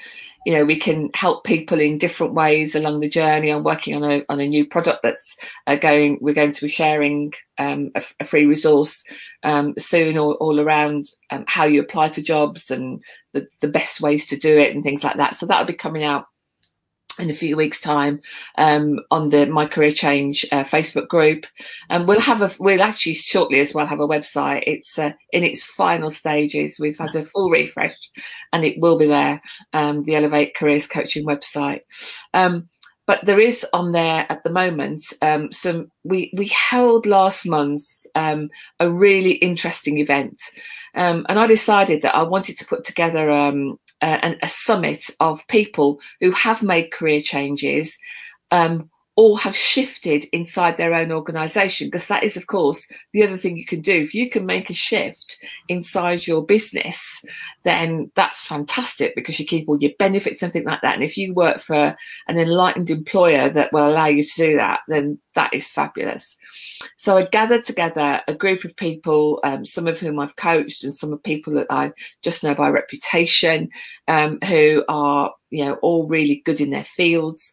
you 0.46 0.52
know 0.52 0.64
we 0.64 0.78
can 0.78 1.10
help 1.14 1.44
people 1.44 1.80
in 1.80 1.98
different 1.98 2.34
ways 2.34 2.74
along 2.74 3.00
the 3.00 3.08
journey. 3.08 3.50
I'm 3.50 3.64
working 3.64 3.94
on 3.96 4.10
a 4.10 4.24
on 4.28 4.40
a 4.40 4.46
new 4.46 4.66
product 4.66 5.02
that's 5.02 5.36
uh, 5.66 5.76
going 5.76 6.18
we're 6.20 6.34
going 6.34 6.52
to 6.52 6.62
be 6.62 6.68
sharing 6.68 7.32
um, 7.58 7.90
a, 7.94 8.02
a, 8.20 8.24
free 8.24 8.46
resource 8.46 9.04
um, 9.44 9.74
soon 9.78 10.18
all, 10.18 10.32
all 10.34 10.58
around 10.58 11.10
um, 11.30 11.44
how 11.46 11.64
you 11.64 11.80
apply 11.80 12.10
for 12.10 12.20
jobs 12.20 12.70
and 12.70 13.02
the, 13.34 13.46
the 13.60 13.68
best 13.68 14.00
ways 14.00 14.26
to 14.26 14.36
do 14.36 14.58
it 14.58 14.74
and 14.74 14.82
things 14.82 15.04
like 15.04 15.16
that. 15.16 15.36
So 15.36 15.46
that'll 15.46 15.66
be 15.66 15.74
coming 15.74 16.02
out 16.02 16.26
in 17.18 17.30
a 17.30 17.34
few 17.34 17.56
weeks' 17.56 17.80
time 17.80 18.20
um, 18.58 19.00
on 19.10 19.30
the 19.30 19.46
My 19.46 19.66
Career 19.66 19.90
Change 19.90 20.46
uh, 20.52 20.64
Facebook 20.64 21.08
group, 21.08 21.46
and 21.90 22.06
we'll 22.06 22.20
have 22.20 22.42
a 22.42 22.50
we'll 22.58 22.82
actually 22.82 23.14
shortly 23.14 23.60
as 23.60 23.74
well 23.74 23.86
have 23.86 24.00
a 24.00 24.08
website. 24.08 24.64
It's 24.66 24.98
uh, 24.98 25.12
in 25.32 25.44
its 25.44 25.64
final 25.64 26.10
stages. 26.10 26.78
We've 26.80 26.98
had 26.98 27.14
a 27.14 27.24
full 27.24 27.50
refresh, 27.50 27.96
and 28.52 28.64
it 28.64 28.78
will 28.78 28.98
be 28.98 29.06
there. 29.06 29.42
Um, 29.72 30.04
the 30.04 30.16
Elevate 30.16 30.54
Careers 30.54 30.86
Coaching 30.86 31.26
website. 31.26 31.80
Um, 32.34 32.68
but 33.06 33.26
there 33.26 33.40
is 33.40 33.66
on 33.72 33.92
there 33.92 34.26
at 34.28 34.44
the 34.44 34.50
moment 34.50 35.02
um, 35.22 35.50
some 35.52 35.90
we 36.04 36.32
we 36.36 36.46
held 36.46 37.04
last 37.06 37.46
month 37.46 37.84
um, 38.14 38.48
a 38.80 38.90
really 38.90 39.32
interesting 39.32 39.98
event 39.98 40.40
um, 40.94 41.26
and 41.28 41.38
I 41.38 41.46
decided 41.46 42.02
that 42.02 42.14
I 42.14 42.22
wanted 42.22 42.58
to 42.58 42.66
put 42.66 42.84
together 42.84 43.30
a, 44.02 44.36
a, 44.42 44.48
summit 44.48 45.04
of 45.20 45.46
people 45.48 46.00
who 46.20 46.32
have 46.32 46.62
made 46.62 46.90
career 46.90 47.20
changes 47.20 47.98
um, 48.50 48.90
or 49.16 49.38
have 49.38 49.54
shifted 49.54 50.24
inside 50.32 50.76
their 50.76 50.94
own 50.94 51.12
organization 51.12 51.86
because 51.86 52.06
that 52.06 52.24
is 52.24 52.36
of 52.36 52.46
course 52.46 52.86
the 53.12 53.22
other 53.22 53.36
thing 53.36 53.56
you 53.56 53.66
can 53.66 53.80
do. 53.80 54.02
If 54.02 54.14
you 54.14 54.30
can 54.30 54.46
make 54.46 54.70
a 54.70 54.74
shift 54.74 55.36
inside 55.68 56.26
your 56.26 56.44
business 56.44 57.22
then 57.64 58.10
that's 58.16 58.44
fantastic 58.44 59.14
because 59.14 59.38
you 59.38 59.46
keep 59.46 59.68
all 59.68 59.78
your 59.80 59.92
benefits 59.98 60.42
and 60.42 60.52
something 60.52 60.66
like 60.66 60.80
that. 60.80 60.94
And 60.94 61.04
if 61.04 61.16
you 61.18 61.34
work 61.34 61.58
for 61.58 61.96
an 62.28 62.38
enlightened 62.38 62.90
employer 62.90 63.50
that 63.50 63.72
will 63.72 63.88
allow 63.88 64.06
you 64.06 64.24
to 64.24 64.34
do 64.36 64.56
that 64.56 64.80
then 64.88 65.18
that 65.34 65.52
is 65.52 65.68
fabulous. 65.68 66.36
So 66.96 67.16
i 67.16 67.24
gathered 67.24 67.64
together 67.64 68.20
a 68.26 68.34
group 68.34 68.64
of 68.64 68.76
people 68.76 69.40
um, 69.44 69.64
some 69.64 69.86
of 69.86 70.00
whom 70.00 70.18
i've 70.18 70.36
coached 70.36 70.84
and 70.84 70.94
some 70.94 71.12
of 71.12 71.22
people 71.22 71.54
that 71.54 71.66
i 71.70 71.92
just 72.22 72.42
know 72.42 72.54
by 72.54 72.68
reputation 72.68 73.68
um, 74.08 74.38
who 74.44 74.84
are 74.88 75.32
you 75.50 75.64
know 75.64 75.74
all 75.74 76.08
really 76.08 76.42
good 76.44 76.60
in 76.60 76.70
their 76.70 76.84
fields 76.84 77.52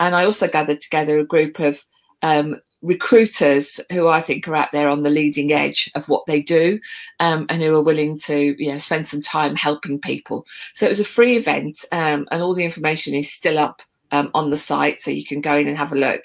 and 0.00 0.14
I 0.14 0.24
also 0.24 0.48
gathered 0.48 0.80
together 0.80 1.18
a 1.18 1.24
group 1.24 1.58
of 1.58 1.84
um, 2.22 2.56
recruiters 2.82 3.80
who 3.90 4.08
I 4.08 4.20
think 4.20 4.46
are 4.48 4.56
out 4.56 4.70
there 4.72 4.88
on 4.88 5.02
the 5.02 5.10
leading 5.10 5.52
edge 5.52 5.90
of 5.94 6.08
what 6.08 6.26
they 6.26 6.40
do 6.40 6.80
um, 7.20 7.46
and 7.48 7.62
who 7.62 7.74
are 7.76 7.82
willing 7.82 8.18
to 8.20 8.54
you 8.62 8.72
know 8.72 8.78
spend 8.78 9.06
some 9.06 9.22
time 9.22 9.56
helping 9.56 10.00
people. 10.00 10.46
So 10.74 10.86
it 10.86 10.90
was 10.90 11.00
a 11.00 11.04
free 11.04 11.36
event 11.36 11.84
um, 11.92 12.26
and 12.30 12.42
all 12.42 12.54
the 12.54 12.64
information 12.64 13.14
is 13.14 13.32
still 13.32 13.58
up 13.58 13.82
um, 14.12 14.30
on 14.34 14.50
the 14.50 14.56
site 14.56 15.00
so 15.00 15.10
you 15.10 15.24
can 15.24 15.40
go 15.40 15.56
in 15.56 15.68
and 15.68 15.78
have 15.78 15.92
a 15.92 15.96
look. 15.96 16.24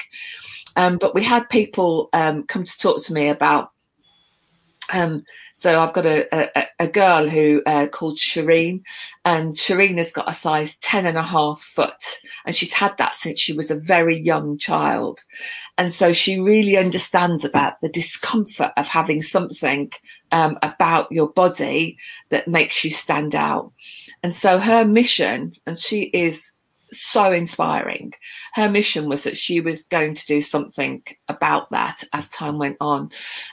Um, 0.76 0.98
but 0.98 1.14
we 1.14 1.24
had 1.24 1.50
people 1.50 2.10
um, 2.14 2.44
come 2.44 2.64
to 2.64 2.78
talk 2.80 3.04
to 3.04 3.14
me 3.14 3.30
about 3.30 3.72
um, 4.92 5.24
So 5.58 5.80
I've 5.80 5.94
got 5.94 6.06
a, 6.06 6.28
a, 6.60 6.66
a 6.80 6.88
girl 6.88 7.30
who 7.30 7.62
uh, 7.66 7.88
called 7.88 8.18
Shireen, 8.18 8.82
and 9.24 9.56
Shireen 9.56 9.98
has 9.98 10.12
got 10.12 10.30
a 10.30 10.34
size 10.34 10.78
10 10.78 11.06
and 11.06 11.18
a 11.18 11.24
half 11.24 11.62
foot, 11.62 12.20
and 12.46 12.56
she's 12.56 12.74
had 12.74 12.98
that 12.98 13.16
since 13.16 13.40
she 13.40 13.54
was 13.54 13.72
a 13.72 13.80
very 13.80 14.20
young 14.20 14.58
child. 14.58 15.22
And 15.78 15.94
so 15.94 16.14
she 16.14 16.40
really 16.40 16.78
understands 16.78 17.44
about 17.44 17.82
the 17.82 17.90
discomfort 17.90 18.72
of 18.78 18.88
having 18.88 19.22
something 19.22 19.92
um, 20.32 20.58
about 20.62 21.12
your 21.12 21.30
body 21.30 21.98
that 22.30 22.48
makes 22.48 22.84
you 22.84 22.92
stand 22.92 23.36
out. 23.36 23.72
And 24.22 24.36
so 24.36 24.58
her 24.58 24.86
mission, 24.86 25.54
and 25.66 25.78
she 25.78 26.04
is 26.04 26.53
so 26.94 27.32
inspiring. 27.32 28.14
Her 28.54 28.70
mission 28.70 29.10
was 29.10 29.24
that 29.24 29.38
she 29.38 29.60
was 29.60 29.84
going 29.84 30.16
to 30.16 30.26
do 30.26 30.42
something 30.42 31.04
about 31.28 31.70
that 31.72 32.04
as 32.14 32.30
time 32.30 32.58
went 32.58 32.78
on, 32.80 33.12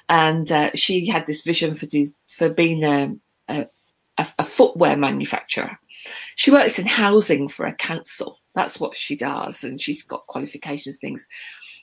and 0.08 0.50
uh, 0.50 0.70
she 0.74 1.06
had 1.06 1.26
this 1.26 1.42
vision 1.42 1.74
for 1.74 1.86
these, 1.86 2.14
for 2.28 2.48
being 2.48 2.84
a, 2.84 3.14
a, 3.48 4.26
a 4.38 4.44
footwear 4.44 4.96
manufacturer. 4.96 5.78
She 6.36 6.50
works 6.50 6.78
in 6.78 6.86
housing 6.86 7.48
for 7.48 7.66
a 7.66 7.74
council. 7.74 8.38
That's 8.54 8.80
what 8.80 8.96
she 8.96 9.16
does, 9.16 9.64
and 9.64 9.80
she's 9.80 10.02
got 10.02 10.26
qualifications, 10.26 10.96
things. 10.96 11.26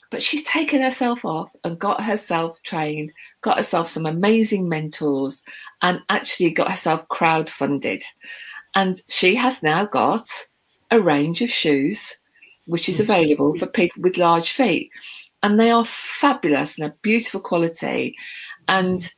But 0.09 0.23
she's 0.23 0.43
taken 0.45 0.81
herself 0.81 1.25
off 1.25 1.51
and 1.63 1.77
got 1.77 2.01
herself 2.01 2.61
trained, 2.63 3.11
got 3.41 3.57
herself 3.57 3.89
some 3.89 4.05
amazing 4.05 4.69
mentors, 4.69 5.43
and 5.81 5.99
actually 6.09 6.51
got 6.51 6.71
herself 6.71 7.07
crowdfunded. 7.09 8.03
And 8.73 9.01
she 9.09 9.35
has 9.35 9.63
now 9.63 9.85
got 9.85 10.29
a 10.91 10.99
range 10.99 11.41
of 11.41 11.49
shoes 11.49 12.15
which 12.65 12.89
is 12.89 12.99
available 12.99 13.55
for 13.55 13.65
people 13.65 14.01
with 14.01 14.17
large 14.17 14.51
feet. 14.51 14.91
And 15.41 15.59
they 15.59 15.71
are 15.71 15.85
fabulous 15.85 16.77
and 16.77 16.89
a 16.89 16.95
beautiful 17.01 17.39
quality. 17.39 18.15
And, 18.67 19.09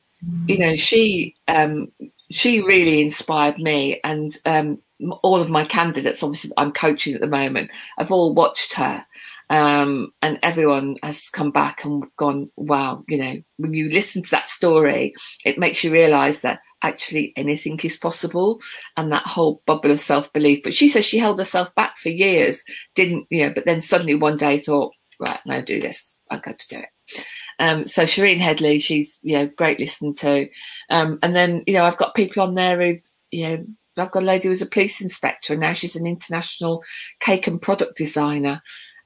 you 0.45 0.59
know, 0.59 0.75
she 0.75 1.35
um, 1.47 1.91
she 2.31 2.61
really 2.61 3.01
inspired 3.01 3.57
me 3.57 3.99
and 4.03 4.35
um, 4.45 4.79
all 5.23 5.41
of 5.41 5.49
my 5.49 5.65
candidates, 5.65 6.21
obviously 6.21 6.51
I'm 6.57 6.71
coaching 6.71 7.15
at 7.15 7.21
the 7.21 7.27
moment, 7.27 7.71
I've 7.97 8.11
all 8.11 8.33
watched 8.33 8.73
her. 8.73 9.05
Um, 9.49 10.13
and 10.21 10.37
everyone 10.43 10.97
has 11.01 11.29
come 11.29 11.49
back 11.49 11.83
and 11.83 12.05
gone, 12.17 12.51
wow, 12.55 13.03
you 13.07 13.17
know, 13.17 13.41
when 13.57 13.73
you 13.73 13.89
listen 13.89 14.21
to 14.21 14.29
that 14.31 14.47
story, 14.47 15.15
it 15.43 15.57
makes 15.57 15.83
you 15.83 15.91
realize 15.91 16.41
that 16.41 16.59
actually 16.83 17.33
anything 17.35 17.79
is 17.83 17.97
possible. 17.97 18.59
And 18.97 19.11
that 19.11 19.27
whole 19.27 19.61
bubble 19.65 19.91
of 19.91 19.99
self-belief 19.99 20.61
but 20.63 20.73
she 20.73 20.87
says 20.87 21.05
she 21.05 21.17
held 21.17 21.39
herself 21.39 21.73
back 21.75 21.97
for 21.97 22.09
years 22.09 22.63
didn't 22.95 23.25
you 23.29 23.45
know 23.45 23.53
but 23.53 23.65
then 23.65 23.81
suddenly 23.81 24.15
one 24.15 24.37
day 24.37 24.57
thought 24.57 24.93
right 25.19 25.39
to 25.45 25.61
do 25.61 25.81
this. 25.81 26.21
I'm 26.31 26.39
going 26.39 26.57
to 26.57 26.67
do 26.67 26.77
it. 26.79 27.21
Um, 27.59 27.85
so 27.85 28.03
Shireen 28.03 28.39
Headley, 28.39 28.79
she's 28.79 29.19
you 29.21 29.37
know 29.37 29.49
great 29.57 29.79
listen 29.79 30.13
to, 30.15 30.47
um, 30.89 31.19
and 31.21 31.35
then 31.35 31.63
you 31.67 31.73
know 31.73 31.85
I've 31.85 31.97
got 31.97 32.15
people 32.15 32.43
on 32.43 32.55
there 32.55 32.81
who 32.81 32.99
you 33.31 33.49
know 33.49 33.65
I've 33.97 34.11
got 34.11 34.23
a 34.23 34.25
lady 34.25 34.43
who 34.43 34.49
was 34.49 34.61
a 34.61 34.67
police 34.67 35.01
inspector 35.01 35.53
and 35.53 35.61
now 35.61 35.73
she's 35.73 35.95
an 35.95 36.07
international 36.07 36.83
cake 37.19 37.47
and 37.47 37.61
product 37.61 37.97
designer, 37.97 38.61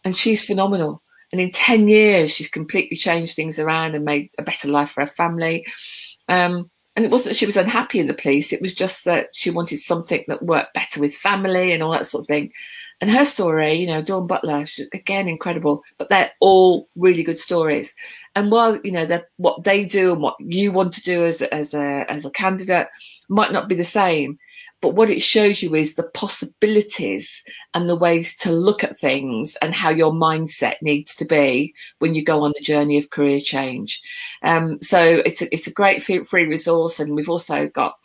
and 0.05 0.15
she's 0.15 0.45
phenomenal. 0.45 1.01
And 1.31 1.41
in 1.41 1.51
ten 1.51 1.87
years, 1.87 2.31
she's 2.31 2.49
completely 2.49 2.95
changed 2.95 3.35
things 3.35 3.57
around 3.57 3.95
and 3.95 4.05
made 4.05 4.29
a 4.37 4.43
better 4.43 4.67
life 4.67 4.91
for 4.91 5.01
her 5.01 5.11
family. 5.11 5.65
Um, 6.29 6.69
and 6.95 7.05
it 7.05 7.12
wasn't 7.12 7.29
that 7.29 7.35
she 7.35 7.45
was 7.45 7.57
unhappy 7.57 8.00
in 8.00 8.07
the 8.07 8.13
police, 8.13 8.53
it 8.53 8.62
was 8.62 8.73
just 8.73 9.05
that 9.05 9.29
she 9.33 9.50
wanted 9.50 9.79
something 9.79 10.23
that 10.27 10.43
worked 10.43 10.73
better 10.73 11.00
with 11.00 11.15
family 11.15 11.71
and 11.71 11.81
all 11.81 11.91
that 11.91 12.07
sort 12.07 12.23
of 12.23 12.27
thing. 12.27 12.51
And 13.01 13.09
her 13.09 13.25
story, 13.25 13.73
you 13.75 13.88
know, 13.88 14.01
Dawn 14.01 14.27
Butler, 14.27 14.65
again, 14.93 15.27
incredible, 15.27 15.83
but 15.97 16.09
they're 16.09 16.31
all 16.39 16.88
really 16.95 17.23
good 17.23 17.39
stories. 17.39 17.95
And 18.35 18.51
while, 18.51 18.79
you 18.83 18.91
know, 18.91 19.21
what 19.38 19.63
they 19.63 19.83
do 19.85 20.13
and 20.13 20.21
what 20.21 20.35
you 20.39 20.71
want 20.71 20.93
to 20.93 21.01
do 21.01 21.25
as, 21.25 21.41
as 21.41 21.73
a, 21.73 22.09
as 22.09 22.25
a 22.25 22.31
candidate 22.31 22.88
might 23.27 23.51
not 23.51 23.67
be 23.67 23.75
the 23.75 23.83
same, 23.83 24.38
but 24.83 24.95
what 24.95 25.09
it 25.09 25.21
shows 25.21 25.63
you 25.63 25.73
is 25.75 25.95
the 25.95 26.03
possibilities 26.03 27.41
and 27.73 27.87
the 27.87 27.95
ways 27.95 28.35
to 28.35 28.51
look 28.51 28.83
at 28.83 28.99
things 28.99 29.55
and 29.61 29.73
how 29.73 29.89
your 29.89 30.11
mindset 30.11 30.75
needs 30.81 31.15
to 31.15 31.23
be 31.23 31.73
when 31.99 32.13
you 32.13 32.21
go 32.21 32.43
on 32.43 32.51
the 32.53 32.61
journey 32.61 32.97
of 32.97 33.09
career 33.09 33.39
change. 33.39 34.01
Um, 34.41 34.81
so 34.81 35.21
it's 35.25 35.41
a, 35.41 35.53
it's 35.53 35.67
a 35.67 35.71
great 35.71 36.03
free 36.03 36.27
resource. 36.27 36.99
And 36.99 37.15
we've 37.15 37.29
also 37.29 37.67
got, 37.67 37.97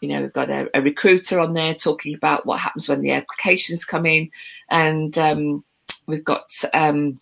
you 0.00 0.08
know, 0.08 0.22
we've 0.22 0.32
got 0.32 0.50
a, 0.50 0.68
a 0.74 0.82
recruiter 0.82 1.38
on 1.38 1.52
there 1.52 1.72
talking 1.72 2.16
about 2.16 2.44
what 2.46 2.58
happens 2.58 2.88
when 2.88 3.00
the 3.00 3.12
applications 3.12 3.84
come 3.84 4.04
in. 4.04 4.28
And 4.68 5.16
um, 5.16 5.64
we've 6.08 6.24
got 6.24 6.50
um, 6.74 7.20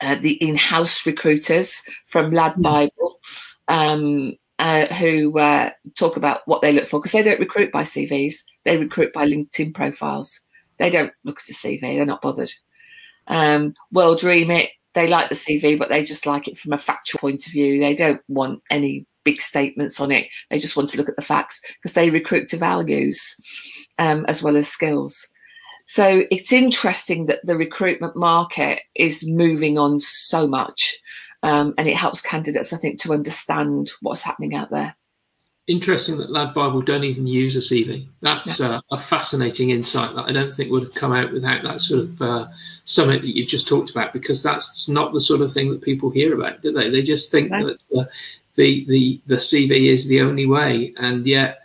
uh, 0.00 0.16
the 0.16 0.32
in-house 0.32 1.06
recruiters 1.06 1.84
from 2.06 2.32
Lad 2.32 2.54
hmm. 2.54 2.62
Bible. 2.62 3.20
Um, 3.68 4.34
uh, 4.58 4.86
who 4.94 5.38
uh, 5.38 5.70
talk 5.96 6.16
about 6.16 6.40
what 6.46 6.62
they 6.62 6.72
look 6.72 6.88
for 6.88 6.98
because 6.98 7.12
they 7.12 7.22
don't 7.22 7.40
recruit 7.40 7.72
by 7.72 7.82
CVs; 7.82 8.34
they 8.64 8.76
recruit 8.76 9.12
by 9.12 9.26
LinkedIn 9.26 9.74
profiles. 9.74 10.40
They 10.78 10.90
don't 10.90 11.12
look 11.24 11.40
at 11.40 11.50
a 11.50 11.52
CV; 11.52 11.80
they're 11.80 12.04
not 12.04 12.22
bothered. 12.22 12.52
Um, 13.26 13.74
World 13.92 14.22
Remit, 14.22 14.70
they 14.94 15.06
like 15.06 15.28
the 15.28 15.34
CV, 15.34 15.78
but 15.78 15.88
they 15.88 16.02
just 16.02 16.26
like 16.26 16.48
it 16.48 16.58
from 16.58 16.72
a 16.72 16.78
factual 16.78 17.20
point 17.20 17.46
of 17.46 17.52
view. 17.52 17.78
They 17.80 17.94
don't 17.94 18.20
want 18.28 18.62
any 18.70 19.06
big 19.24 19.42
statements 19.42 20.00
on 20.00 20.10
it. 20.10 20.28
They 20.50 20.58
just 20.58 20.76
want 20.76 20.88
to 20.90 20.96
look 20.96 21.08
at 21.08 21.16
the 21.16 21.22
facts 21.22 21.60
because 21.74 21.94
they 21.94 22.10
recruit 22.10 22.48
to 22.48 22.56
values 22.56 23.36
um, 23.98 24.24
as 24.26 24.42
well 24.42 24.56
as 24.56 24.68
skills. 24.68 25.26
So 25.86 26.24
it's 26.30 26.52
interesting 26.52 27.26
that 27.26 27.40
the 27.44 27.56
recruitment 27.56 28.14
market 28.14 28.80
is 28.94 29.26
moving 29.26 29.78
on 29.78 30.00
so 30.00 30.46
much. 30.46 30.98
Um, 31.42 31.74
and 31.78 31.86
it 31.86 31.96
helps 31.96 32.20
candidates, 32.20 32.72
I 32.72 32.78
think, 32.78 33.00
to 33.02 33.12
understand 33.12 33.92
what's 34.00 34.22
happening 34.22 34.54
out 34.54 34.70
there. 34.70 34.96
Interesting 35.68 36.16
that 36.16 36.30
Lad 36.30 36.54
Bible 36.54 36.80
don't 36.80 37.04
even 37.04 37.26
use 37.26 37.54
a 37.54 37.60
CV. 37.60 38.08
That's 38.22 38.58
yeah. 38.58 38.76
uh, 38.76 38.80
a 38.90 38.98
fascinating 38.98 39.70
insight 39.70 40.14
that 40.14 40.24
I 40.24 40.32
don't 40.32 40.52
think 40.52 40.70
would 40.70 40.82
have 40.82 40.94
come 40.94 41.12
out 41.12 41.30
without 41.30 41.62
that 41.62 41.82
sort 41.82 42.04
of 42.04 42.22
uh, 42.22 42.46
summit 42.84 43.20
that 43.20 43.36
you've 43.36 43.48
just 43.48 43.68
talked 43.68 43.90
about, 43.90 44.12
because 44.12 44.42
that's 44.42 44.88
not 44.88 45.12
the 45.12 45.20
sort 45.20 45.42
of 45.42 45.52
thing 45.52 45.70
that 45.70 45.82
people 45.82 46.10
hear 46.10 46.34
about, 46.34 46.62
do 46.62 46.72
they? 46.72 46.90
They 46.90 47.02
just 47.02 47.30
think 47.30 47.50
that 47.50 47.78
uh, 47.96 48.04
the, 48.54 48.84
the, 48.86 49.20
the 49.26 49.36
CV 49.36 49.90
is 49.90 50.08
the 50.08 50.22
only 50.22 50.46
way, 50.46 50.94
and 50.96 51.26
yet 51.26 51.60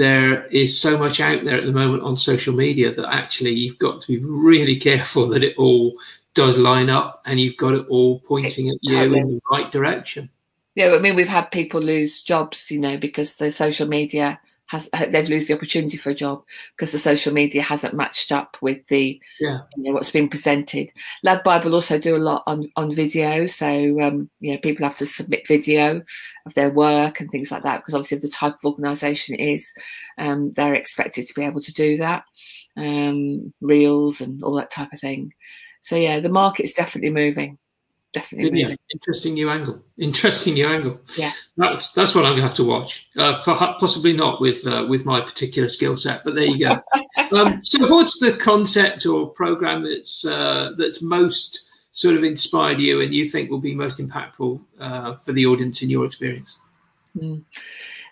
there 0.00 0.46
is 0.46 0.80
so 0.80 0.96
much 0.96 1.20
out 1.20 1.44
there 1.44 1.58
at 1.58 1.66
the 1.66 1.72
moment 1.72 2.02
on 2.02 2.16
social 2.16 2.54
media 2.54 2.90
that 2.90 3.12
actually 3.12 3.50
you've 3.50 3.78
got 3.78 4.00
to 4.00 4.08
be 4.08 4.18
really 4.24 4.76
careful 4.88 5.28
that 5.28 5.44
it 5.44 5.56
all 5.58 5.98
does 6.34 6.58
line 6.58 6.90
up 6.90 7.22
and 7.26 7.40
you've 7.40 7.56
got 7.56 7.74
it 7.74 7.86
all 7.88 8.20
pointing 8.20 8.68
at 8.68 8.76
you 8.82 9.02
in 9.02 9.12
the 9.12 9.40
right 9.50 9.70
direction. 9.70 10.30
Yeah, 10.74 10.94
I 10.94 10.98
mean, 10.98 11.16
we've 11.16 11.28
had 11.28 11.50
people 11.50 11.80
lose 11.80 12.22
jobs, 12.22 12.70
you 12.70 12.78
know, 12.78 12.96
because 12.96 13.36
the 13.36 13.50
social 13.50 13.88
media 13.88 14.40
has 14.70 14.88
they've 14.92 15.28
lose 15.28 15.46
the 15.46 15.54
opportunity 15.54 15.96
for 15.96 16.10
a 16.10 16.14
job 16.14 16.44
because 16.76 16.92
the 16.92 16.98
social 16.98 17.32
media 17.32 17.60
hasn't 17.60 17.94
matched 17.94 18.30
up 18.30 18.56
with 18.62 18.86
the 18.86 19.20
yeah. 19.40 19.58
you 19.76 19.82
know 19.82 19.92
what's 19.92 20.12
been 20.12 20.28
presented. 20.28 20.88
Lad 21.24 21.42
Bible 21.42 21.74
also 21.74 21.98
do 21.98 22.16
a 22.16 22.18
lot 22.18 22.44
on 22.46 22.70
on 22.76 22.94
video, 22.94 23.46
so 23.46 23.66
um, 24.00 24.30
you 24.38 24.52
know 24.52 24.58
people 24.58 24.86
have 24.86 24.96
to 24.98 25.06
submit 25.06 25.48
video 25.48 26.02
of 26.46 26.54
their 26.54 26.70
work 26.70 27.18
and 27.18 27.28
things 27.30 27.50
like 27.50 27.64
that 27.64 27.78
because 27.78 27.94
obviously 27.94 28.18
the 28.18 28.28
type 28.28 28.54
of 28.54 28.64
organisation 28.64 29.34
it 29.34 29.54
is, 29.54 29.72
um, 30.18 30.52
they're 30.52 30.76
expected 30.76 31.26
to 31.26 31.34
be 31.34 31.42
able 31.42 31.60
to 31.62 31.72
do 31.72 31.96
that, 31.96 32.22
um, 32.76 33.52
reels 33.60 34.20
and 34.20 34.40
all 34.44 34.54
that 34.54 34.70
type 34.70 34.92
of 34.92 35.00
thing. 35.00 35.32
So 35.80 35.96
yeah, 35.96 36.20
the 36.20 36.28
market's 36.28 36.72
definitely 36.72 37.10
moving. 37.10 37.58
Definitely 38.12 38.64
moving. 38.64 38.78
Interesting 38.92 39.34
new 39.34 39.50
angle. 39.50 39.80
Interesting 39.96 40.54
new 40.54 40.66
angle. 40.66 41.00
Yeah, 41.16 41.30
that's 41.56 41.92
that's 41.92 42.14
what 42.14 42.24
I'm 42.26 42.34
to 42.36 42.42
have 42.42 42.56
to 42.56 42.64
watch. 42.64 43.08
Uh, 43.16 43.40
possibly 43.40 44.12
not 44.12 44.40
with 44.40 44.66
uh, 44.66 44.86
with 44.88 45.06
my 45.06 45.20
particular 45.20 45.68
skill 45.68 45.96
set, 45.96 46.24
but 46.24 46.34
there 46.34 46.44
you 46.44 46.58
go. 46.58 46.82
um, 47.36 47.62
so, 47.62 47.88
what's 47.88 48.18
the 48.18 48.32
concept 48.32 49.06
or 49.06 49.28
program 49.30 49.84
that's 49.84 50.24
uh, 50.24 50.72
that's 50.76 51.02
most 51.02 51.70
sort 51.92 52.16
of 52.16 52.24
inspired 52.24 52.80
you 52.80 53.00
and 53.00 53.14
you 53.14 53.24
think 53.24 53.50
will 53.50 53.58
be 53.58 53.74
most 53.74 53.98
impactful 53.98 54.60
uh, 54.80 55.16
for 55.16 55.32
the 55.32 55.46
audience 55.46 55.82
in 55.82 55.90
your 55.90 56.04
experience? 56.04 56.58
Mm. 57.16 57.44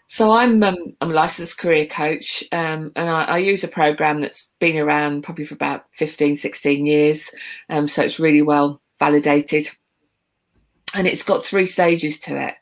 So 0.08 0.32
I'm 0.32 0.62
um, 0.62 0.96
I'm 1.02 1.10
a 1.10 1.14
licensed 1.14 1.58
career 1.58 1.86
coach, 1.86 2.42
um, 2.50 2.92
and 2.96 3.10
I, 3.10 3.24
I, 3.24 3.38
use 3.38 3.62
a 3.62 3.68
program 3.68 4.22
that's 4.22 4.50
been 4.58 4.78
around 4.78 5.22
probably 5.22 5.44
for 5.44 5.54
about 5.54 5.84
15, 5.96 6.34
16 6.36 6.86
years. 6.86 7.30
Um, 7.68 7.88
so 7.88 8.02
it's 8.02 8.18
really 8.18 8.40
well 8.40 8.80
validated, 8.98 9.68
and 10.94 11.06
it's 11.06 11.22
got 11.22 11.44
three 11.44 11.66
stages 11.66 12.18
to 12.20 12.42
it. 12.42 12.54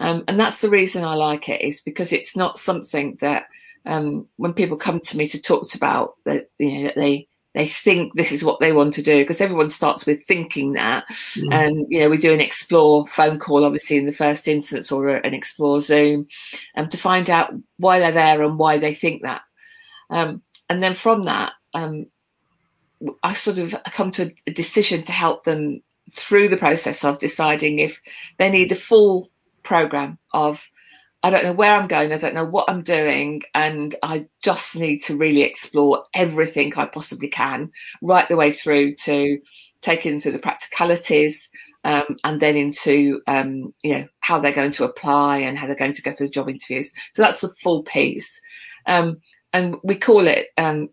Um, 0.00 0.24
and 0.26 0.38
that's 0.40 0.60
the 0.60 0.68
reason 0.68 1.04
I 1.04 1.14
like 1.14 1.48
it 1.48 1.62
is 1.62 1.80
because 1.80 2.12
it's 2.12 2.36
not 2.36 2.58
something 2.58 3.18
that 3.20 3.44
um, 3.86 4.26
when 4.36 4.52
people 4.52 4.76
come 4.76 4.98
to 4.98 5.16
me 5.16 5.28
to 5.28 5.40
talk 5.40 5.72
about 5.76 6.14
that 6.24 6.50
you 6.58 6.74
know 6.74 6.82
that 6.84 6.96
they 6.96 7.28
they 7.54 7.66
think 7.66 8.14
this 8.14 8.30
is 8.32 8.44
what 8.44 8.60
they 8.60 8.72
want 8.72 8.94
to 8.94 9.02
do 9.02 9.18
because 9.18 9.40
everyone 9.40 9.70
starts 9.70 10.06
with 10.06 10.24
thinking 10.26 10.72
that 10.72 11.04
mm. 11.34 11.52
and 11.52 11.86
you 11.88 12.00
know 12.00 12.08
we 12.08 12.16
do 12.16 12.32
an 12.32 12.40
explore 12.40 13.06
phone 13.06 13.38
call 13.38 13.64
obviously 13.64 13.96
in 13.96 14.06
the 14.06 14.12
first 14.12 14.46
instance 14.46 14.92
or 14.92 15.08
an 15.08 15.34
explore 15.34 15.80
zoom 15.80 16.26
um, 16.76 16.88
to 16.88 16.96
find 16.96 17.28
out 17.28 17.52
why 17.78 17.98
they're 17.98 18.12
there 18.12 18.42
and 18.42 18.58
why 18.58 18.78
they 18.78 18.94
think 18.94 19.22
that 19.22 19.42
um, 20.10 20.42
and 20.68 20.82
then 20.82 20.94
from 20.94 21.24
that 21.24 21.52
um, 21.74 22.06
i 23.22 23.32
sort 23.32 23.58
of 23.58 23.74
come 23.92 24.10
to 24.10 24.32
a 24.46 24.52
decision 24.52 25.02
to 25.02 25.12
help 25.12 25.44
them 25.44 25.82
through 26.12 26.48
the 26.48 26.56
process 26.56 27.04
of 27.04 27.18
deciding 27.18 27.78
if 27.78 28.00
they 28.38 28.50
need 28.50 28.72
a 28.72 28.76
full 28.76 29.30
program 29.62 30.18
of 30.32 30.66
I 31.22 31.30
don't 31.30 31.44
know 31.44 31.52
where 31.52 31.74
I'm 31.74 31.88
going. 31.88 32.12
I 32.12 32.16
don't 32.16 32.34
know 32.34 32.46
what 32.46 32.68
I'm 32.68 32.82
doing. 32.82 33.42
And 33.54 33.94
I 34.02 34.26
just 34.42 34.76
need 34.76 35.00
to 35.02 35.16
really 35.16 35.42
explore 35.42 36.04
everything 36.14 36.72
I 36.76 36.86
possibly 36.86 37.28
can, 37.28 37.70
right 38.02 38.28
the 38.28 38.36
way 38.36 38.52
through 38.52 38.94
to 39.04 39.38
take 39.82 40.06
into 40.06 40.30
the 40.30 40.38
practicalities 40.38 41.48
um, 41.84 42.16
and 42.24 42.40
then 42.40 42.56
into, 42.56 43.20
um, 43.26 43.74
you 43.82 43.98
know, 43.98 44.06
how 44.20 44.38
they're 44.38 44.52
going 44.52 44.72
to 44.72 44.84
apply 44.84 45.38
and 45.38 45.58
how 45.58 45.66
they're 45.66 45.76
going 45.76 45.92
to 45.94 46.02
go 46.02 46.12
through 46.12 46.28
the 46.28 46.32
job 46.32 46.48
interviews. 46.48 46.90
So 47.14 47.22
that's 47.22 47.40
the 47.40 47.54
full 47.62 47.82
piece. 47.82 48.40
Um, 48.86 49.18
and 49.52 49.76
we 49.82 49.96
call 49.96 50.26
it, 50.26 50.48
um, 50.58 50.88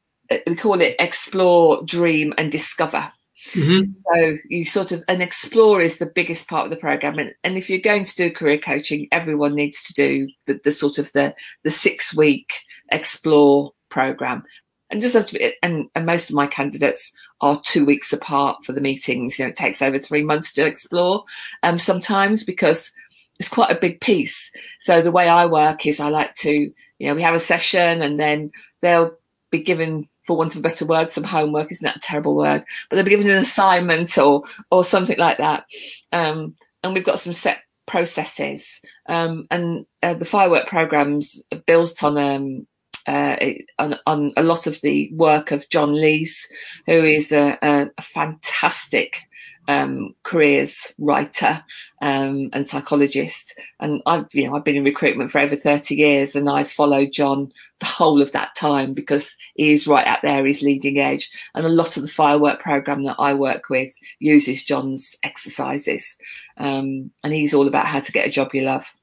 we 0.45 0.55
call 0.55 0.81
it 0.81 0.95
explore, 0.99 1.83
dream 1.85 2.33
and 2.37 2.51
discover. 2.51 3.11
Mm-hmm. 3.53 3.91
So 4.13 4.37
you 4.49 4.65
sort 4.65 4.91
of 4.91 5.03
an 5.07 5.21
explore 5.21 5.81
is 5.81 5.97
the 5.97 6.11
biggest 6.13 6.47
part 6.47 6.65
of 6.65 6.69
the 6.69 6.77
program, 6.77 7.19
and, 7.19 7.33
and 7.43 7.57
if 7.57 7.69
you're 7.69 7.79
going 7.79 8.05
to 8.05 8.15
do 8.15 8.31
career 8.31 8.57
coaching, 8.57 9.07
everyone 9.11 9.55
needs 9.55 9.83
to 9.83 9.93
do 9.93 10.27
the, 10.45 10.59
the 10.63 10.71
sort 10.71 10.97
of 10.97 11.11
the 11.13 11.35
the 11.63 11.71
six 11.71 12.15
week 12.15 12.53
explore 12.91 13.73
program, 13.89 14.43
and 14.89 15.01
just 15.01 15.15
have 15.15 15.27
to 15.27 15.33
be, 15.33 15.53
and, 15.63 15.87
and 15.95 16.05
most 16.05 16.29
of 16.29 16.35
my 16.35 16.47
candidates 16.47 17.13
are 17.41 17.61
two 17.63 17.85
weeks 17.85 18.11
apart 18.11 18.65
for 18.65 18.73
the 18.73 18.81
meetings. 18.81 19.37
You 19.37 19.45
know, 19.45 19.49
it 19.49 19.55
takes 19.55 19.81
over 19.81 19.99
three 19.99 20.23
months 20.23 20.53
to 20.53 20.65
explore, 20.65 21.23
um, 21.63 21.79
sometimes 21.79 22.43
because 22.43 22.91
it's 23.39 23.49
quite 23.49 23.71
a 23.71 23.79
big 23.79 24.01
piece. 24.01 24.51
So 24.79 25.01
the 25.01 25.11
way 25.11 25.29
I 25.29 25.45
work 25.45 25.85
is 25.85 25.99
I 25.99 26.09
like 26.09 26.33
to, 26.35 26.51
you 26.51 27.07
know, 27.07 27.13
we 27.13 27.21
have 27.21 27.35
a 27.35 27.39
session 27.39 28.01
and 28.01 28.19
then 28.19 28.51
they'll 28.81 29.15
be 29.51 29.61
given 29.61 30.07
for 30.27 30.37
want 30.37 30.53
of 30.53 30.59
a 30.59 30.63
better 30.63 30.85
word, 30.85 31.09
some 31.09 31.23
homework. 31.23 31.71
Isn't 31.71 31.85
that 31.85 32.01
terrible 32.01 32.35
word? 32.35 32.63
But 32.89 32.95
they'll 32.95 33.05
be 33.05 33.11
given 33.11 33.29
an 33.29 33.37
assignment 33.37 34.17
or 34.17 34.43
or 34.69 34.83
something 34.83 35.17
like 35.17 35.37
that. 35.37 35.65
Um, 36.11 36.55
and 36.83 36.93
we've 36.93 37.05
got 37.05 37.19
some 37.19 37.33
set 37.33 37.59
processes. 37.87 38.81
Um, 39.07 39.45
and 39.49 39.85
uh, 40.03 40.13
the 40.13 40.25
firework 40.25 40.67
programs 40.67 41.41
are 41.51 41.61
built 41.65 42.03
on 42.03 42.17
um, 42.17 42.67
uh, 43.07 43.37
on, 43.79 43.95
on, 44.05 44.31
a 44.35 44.43
lot 44.43 44.67
of 44.67 44.81
the 44.81 45.09
work 45.13 45.51
of 45.51 45.69
John 45.69 45.93
Lees, 45.93 46.45
who 46.85 47.05
is 47.05 47.31
a, 47.31 47.57
a 47.61 48.01
fantastic 48.01 49.21
um, 49.67 50.15
careers 50.23 50.93
writer 50.97 51.63
um, 52.01 52.49
and 52.53 52.67
psychologist. 52.67 53.59
And 53.79 54.01
I've, 54.05 54.25
you 54.33 54.47
know, 54.47 54.55
I've 54.55 54.63
been 54.63 54.77
in 54.77 54.83
recruitment 54.83 55.31
for 55.31 55.39
over 55.39 55.55
30 55.55 55.95
years 55.95 56.35
and 56.35 56.49
I've 56.49 56.71
followed 56.71 57.11
John 57.11 57.51
the 57.79 57.85
whole 57.85 58.21
of 58.21 58.31
that 58.31 58.55
time 58.55 58.93
because 58.93 59.35
he 59.55 59.71
is 59.71 59.87
right 59.87 60.07
out 60.07 60.19
there, 60.23 60.45
he's 60.45 60.61
leading 60.61 60.99
edge. 60.99 61.29
And 61.53 61.65
a 61.65 61.69
lot 61.69 61.97
of 61.97 62.03
the 62.03 62.09
firework 62.09 62.59
program 62.59 63.03
that 63.03 63.17
I 63.19 63.33
work 63.33 63.69
with 63.69 63.93
uses 64.19 64.63
John's 64.63 65.15
exercises. 65.23 66.17
Um, 66.57 67.11
and 67.23 67.33
he's 67.33 67.53
all 67.53 67.67
about 67.67 67.85
how 67.85 67.99
to 67.99 68.11
get 68.11 68.27
a 68.27 68.31
job 68.31 68.53
you 68.53 68.61
love. 68.61 68.93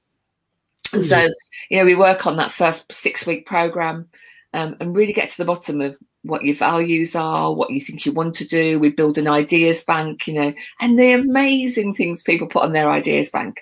And 0.92 1.02
mm-hmm. 1.02 1.26
so, 1.26 1.34
you 1.70 1.78
know, 1.78 1.84
we 1.84 1.94
work 1.94 2.26
on 2.26 2.36
that 2.36 2.52
first 2.52 2.92
six 2.92 3.26
week 3.26 3.46
program 3.46 4.08
um, 4.54 4.76
and 4.80 4.96
really 4.96 5.12
get 5.12 5.28
to 5.30 5.36
the 5.36 5.44
bottom 5.44 5.80
of 5.80 5.96
what 6.24 6.42
your 6.42 6.56
values 6.56 7.14
are, 7.14 7.52
what 7.52 7.70
you 7.70 7.80
think 7.80 8.04
you 8.04 8.12
want 8.12 8.34
to 8.34 8.46
do. 8.46 8.78
We 8.78 8.88
build 8.90 9.18
an 9.18 9.28
ideas 9.28 9.84
bank, 9.84 10.26
you 10.26 10.34
know, 10.34 10.54
and 10.80 10.98
the 10.98 11.12
amazing 11.12 11.94
things 11.94 12.22
people 12.22 12.46
put 12.46 12.62
on 12.62 12.72
their 12.72 12.90
ideas 12.90 13.30
bank. 13.30 13.60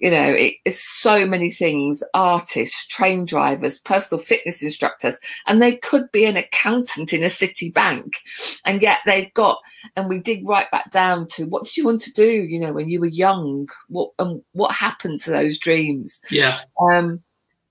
You 0.00 0.10
know, 0.10 0.34
it's 0.64 1.00
so 1.00 1.26
many 1.26 1.50
things, 1.50 2.02
artists, 2.14 2.86
train 2.88 3.24
drivers, 3.24 3.78
personal 3.78 4.22
fitness 4.22 4.62
instructors, 4.62 5.18
and 5.46 5.60
they 5.60 5.76
could 5.76 6.10
be 6.12 6.24
an 6.24 6.36
accountant 6.36 7.12
in 7.12 7.22
a 7.22 7.30
city 7.30 7.70
bank. 7.70 8.18
And 8.64 8.82
yet 8.82 8.98
they've 9.06 9.32
got, 9.34 9.58
and 9.96 10.08
we 10.08 10.20
dig 10.20 10.46
right 10.48 10.70
back 10.70 10.90
down 10.90 11.26
to 11.34 11.44
what 11.44 11.64
did 11.64 11.76
you 11.76 11.84
want 11.84 12.00
to 12.02 12.12
do, 12.12 12.30
you 12.30 12.60
know, 12.60 12.72
when 12.72 12.90
you 12.90 13.00
were 13.00 13.06
young? 13.06 13.68
What, 13.88 14.10
and 14.18 14.42
what 14.52 14.72
happened 14.72 15.20
to 15.22 15.30
those 15.30 15.58
dreams? 15.58 16.20
Yeah. 16.30 16.58
Um, 16.80 17.22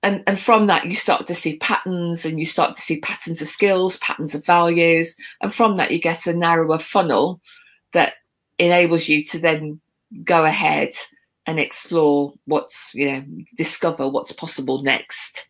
and, 0.04 0.22
and 0.28 0.40
from 0.40 0.68
that 0.68 0.86
you 0.86 0.96
start 0.96 1.26
to 1.28 1.36
see 1.36 1.58
patterns 1.58 2.26
and 2.26 2.38
you 2.38 2.46
start 2.46 2.76
to 2.76 2.82
see 2.82 3.00
patterns 3.00 3.42
of 3.42 3.48
skills 3.48 3.98
patterns 3.98 4.36
of 4.36 4.46
values. 4.46 5.16
And 5.42 5.56
from 5.56 5.78
that 5.78 5.92
you 5.92 6.00
get 6.00 6.28
a 6.28 6.34
narrower 6.34 6.78
funnel 6.78 7.40
that 7.94 8.16
enables 8.60 9.08
you 9.08 9.24
to 9.26 9.40
then 9.40 9.80
go 10.24 10.44
ahead 10.44 10.90
and 11.46 11.60
explore 11.60 12.34
what's 12.46 12.92
you 12.94 13.12
know 13.12 13.24
discover 13.58 14.08
what's 14.08 14.34
possible 14.34 14.84
next. 14.84 15.48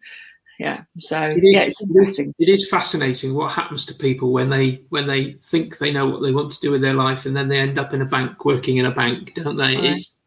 Yeah. 0.60 0.84
So 1.00 1.20
it 1.20 1.44
is, 1.44 1.56
yeah 1.56 1.64
it's 1.64 1.82
interesting. 1.82 2.34
it 2.38 2.48
is 2.48 2.70
fascinating 2.70 3.34
what 3.34 3.52
happens 3.52 3.88
to 3.88 3.96
people 3.96 4.32
when 4.32 4.52
they 4.52 4.84
when 4.90 5.08
they 5.08 5.34
think 5.44 5.80
they 5.80 5.92
know 5.92 6.08
what 6.08 6.22
they 6.22 6.32
want 6.32 6.52
to 6.52 6.60
do 6.60 6.70
with 6.70 6.82
their 6.82 6.94
life 6.94 7.26
and 7.26 7.36
then 7.36 7.50
they 7.50 7.58
end 7.58 7.80
up 7.80 7.92
in 7.92 8.04
a 8.04 8.06
bank 8.06 8.46
working 8.46 8.78
in 8.78 8.86
a 8.86 8.92
bank 8.92 9.34
don't 9.34 9.58
they? 9.58 9.76
Right. 9.76 9.84
it's 9.86 10.20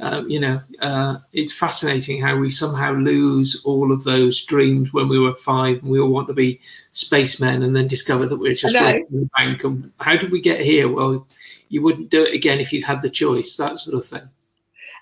uh, 0.00 0.22
you 0.26 0.40
know, 0.40 0.60
uh, 0.80 1.18
it's 1.32 1.52
fascinating 1.52 2.20
how 2.20 2.34
we 2.36 2.48
somehow 2.48 2.92
lose 2.92 3.62
all 3.66 3.92
of 3.92 4.02
those 4.04 4.42
dreams 4.44 4.92
when 4.94 5.08
we 5.08 5.18
were 5.18 5.34
five 5.34 5.76
and 5.82 5.90
we 5.90 6.00
all 6.00 6.08
want 6.08 6.26
to 6.26 6.32
be 6.32 6.58
spacemen 6.92 7.62
and 7.62 7.76
then 7.76 7.86
discover 7.86 8.24
that 8.26 8.38
we're 8.38 8.54
just 8.54 8.74
working 8.74 9.06
in 9.12 9.20
the 9.20 9.30
bank. 9.36 9.62
And 9.62 9.92
how 10.00 10.16
did 10.16 10.32
we 10.32 10.40
get 10.40 10.60
here? 10.60 10.88
Well, 10.88 11.26
you 11.68 11.82
wouldn't 11.82 12.08
do 12.08 12.24
it 12.24 12.34
again 12.34 12.60
if 12.60 12.72
you 12.72 12.82
had 12.82 13.02
the 13.02 13.10
choice, 13.10 13.56
that 13.58 13.76
sort 13.78 13.96
of 13.96 14.04
thing. 14.04 14.28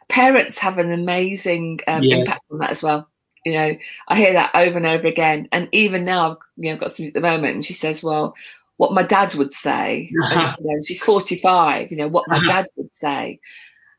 Parents 0.09 0.59
have 0.59 0.79
an 0.79 0.91
amazing 0.91 1.79
um, 1.87 2.03
yeah. 2.03 2.17
impact 2.17 2.43
on 2.51 2.59
that 2.59 2.71
as 2.71 2.83
well. 2.83 3.09
You 3.47 3.55
know, 3.55 3.77
I 4.09 4.17
hear 4.17 4.33
that 4.33 4.51
over 4.55 4.77
and 4.77 4.87
over 4.87 5.07
again. 5.07 5.49
And 5.53 5.69
even 5.71 6.05
now, 6.05 6.33
I've 6.33 6.37
you 6.57 6.73
know, 6.73 6.79
got 6.79 6.91
something 6.91 7.07
at 7.07 7.15
the 7.15 7.21
moment, 7.21 7.55
and 7.55 7.65
she 7.65 7.73
says, 7.73 8.03
well, 8.03 8.35
what 8.79 8.93
my 8.93 9.03
dad 9.03 9.35
would 9.37 9.55
say. 9.55 10.11
and, 10.13 10.57
you 10.61 10.67
know, 10.73 10.83
she's 10.85 11.03
45, 11.03 11.91
you 11.93 11.97
know, 11.97 12.09
what 12.09 12.27
my 12.27 12.45
dad 12.47 12.67
would 12.77 12.91
say. 12.95 13.39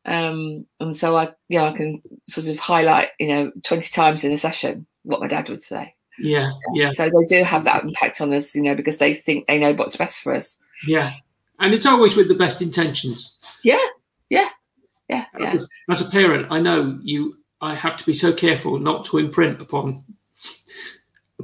Um, 0.05 0.65
and 0.79 0.95
so 0.95 1.17
I, 1.17 1.29
you 1.49 1.59
know, 1.59 1.67
I 1.67 1.75
can 1.75 2.01
sort 2.27 2.47
of 2.47 2.57
highlight, 2.59 3.09
you 3.19 3.27
know, 3.27 3.51
20 3.63 3.89
times 3.89 4.23
in 4.23 4.31
a 4.31 4.37
session 4.37 4.85
what 5.03 5.19
my 5.19 5.27
dad 5.27 5.49
would 5.49 5.63
say. 5.63 5.95
Yeah, 6.17 6.51
yeah. 6.73 6.91
So 6.91 7.05
they 7.05 7.37
do 7.37 7.43
have 7.43 7.63
that 7.63 7.83
impact 7.83 8.19
on 8.21 8.33
us, 8.33 8.55
you 8.55 8.61
know, 8.61 8.75
because 8.75 8.97
they 8.97 9.15
think 9.15 9.47
they 9.47 9.57
know 9.57 9.73
what's 9.73 9.95
best 9.95 10.21
for 10.21 10.33
us. 10.33 10.57
Yeah. 10.87 11.13
And 11.59 11.73
it's 11.73 11.85
always 11.85 12.15
with 12.15 12.27
the 12.27 12.35
best 12.35 12.61
intentions. 12.61 13.37
Yeah, 13.63 13.85
yeah, 14.29 14.49
yeah, 15.09 15.25
yeah. 15.39 15.57
As 15.89 16.01
a 16.01 16.09
parent, 16.09 16.47
I 16.49 16.59
know 16.59 16.97
you, 17.01 17.35
I 17.61 17.75
have 17.75 17.97
to 17.97 18.05
be 18.05 18.13
so 18.13 18.31
careful 18.33 18.79
not 18.79 19.05
to 19.05 19.17
imprint 19.17 19.61
upon 19.61 20.03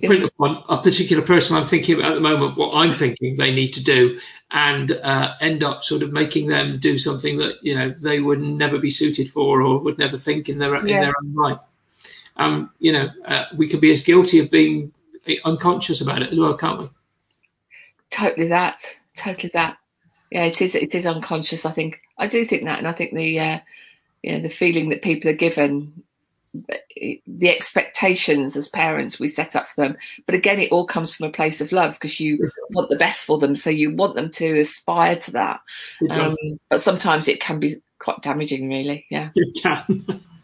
print 0.03 0.23
upon 0.23 0.63
a 0.69 0.81
particular 0.81 1.23
person 1.23 1.55
I'm 1.55 1.65
thinking 1.65 1.95
about 1.95 2.11
at 2.11 2.15
the 2.15 2.21
moment, 2.21 2.57
what 2.57 2.75
I'm 2.75 2.93
thinking 2.93 3.37
they 3.37 3.53
need 3.53 3.71
to 3.73 3.83
do, 3.83 4.19
and 4.51 4.91
uh, 4.91 5.33
end 5.41 5.63
up 5.63 5.83
sort 5.83 6.01
of 6.01 6.11
making 6.11 6.47
them 6.47 6.79
do 6.79 6.97
something 6.97 7.37
that 7.37 7.55
you 7.61 7.75
know 7.75 7.89
they 7.89 8.19
would 8.19 8.41
never 8.41 8.77
be 8.77 8.89
suited 8.89 9.29
for 9.29 9.61
or 9.61 9.79
would 9.79 9.97
never 9.97 10.17
think 10.17 10.49
in 10.49 10.59
their 10.59 10.75
yeah. 10.85 10.95
in 10.95 11.01
their 11.01 11.13
own 11.21 11.33
right. 11.33 11.59
Um, 12.37 12.71
you 12.79 12.91
know, 12.91 13.09
uh, 13.25 13.45
we 13.55 13.67
could 13.67 13.79
be 13.79 13.91
as 13.91 14.03
guilty 14.03 14.39
of 14.39 14.51
being 14.51 14.91
unconscious 15.45 16.01
about 16.01 16.21
it 16.21 16.31
as 16.31 16.39
well, 16.39 16.55
can't 16.55 16.81
we? 16.81 16.89
Totally 18.09 18.47
that. 18.49 18.81
Totally 19.15 19.51
that. 19.53 19.77
Yeah, 20.31 20.43
it 20.43 20.61
is. 20.61 20.75
It 20.75 20.93
is 20.93 21.05
unconscious. 21.05 21.65
I 21.65 21.71
think. 21.71 22.01
I 22.17 22.27
do 22.27 22.45
think 22.45 22.63
that, 22.63 22.79
and 22.79 22.87
I 22.87 22.93
think 22.93 23.13
the, 23.13 23.39
uh, 23.39 23.59
you 24.23 24.31
know, 24.31 24.41
the 24.41 24.49
feeling 24.49 24.87
that 24.89 25.01
people 25.01 25.29
are 25.29 25.35
given 25.35 26.03
the 27.27 27.49
expectations 27.49 28.55
as 28.55 28.67
parents 28.67 29.19
we 29.19 29.27
set 29.27 29.55
up 29.55 29.67
for 29.69 29.81
them. 29.81 29.97
But 30.25 30.35
again, 30.35 30.59
it 30.59 30.71
all 30.71 30.85
comes 30.85 31.13
from 31.13 31.27
a 31.27 31.31
place 31.31 31.61
of 31.61 31.71
love 31.71 31.93
because 31.93 32.19
you 32.19 32.49
want 32.71 32.89
the 32.89 32.97
best 32.97 33.25
for 33.25 33.37
them. 33.37 33.55
So 33.55 33.69
you 33.69 33.93
want 33.93 34.15
them 34.15 34.29
to 34.31 34.59
aspire 34.59 35.15
to 35.15 35.31
that. 35.31 35.61
Um, 36.09 36.35
but 36.69 36.81
sometimes 36.81 37.27
it 37.27 37.39
can 37.39 37.59
be 37.59 37.81
quite 37.99 38.21
damaging, 38.21 38.69
really. 38.69 39.05
Yeah. 39.09 39.29
It 39.35 39.61
can. 39.61 40.21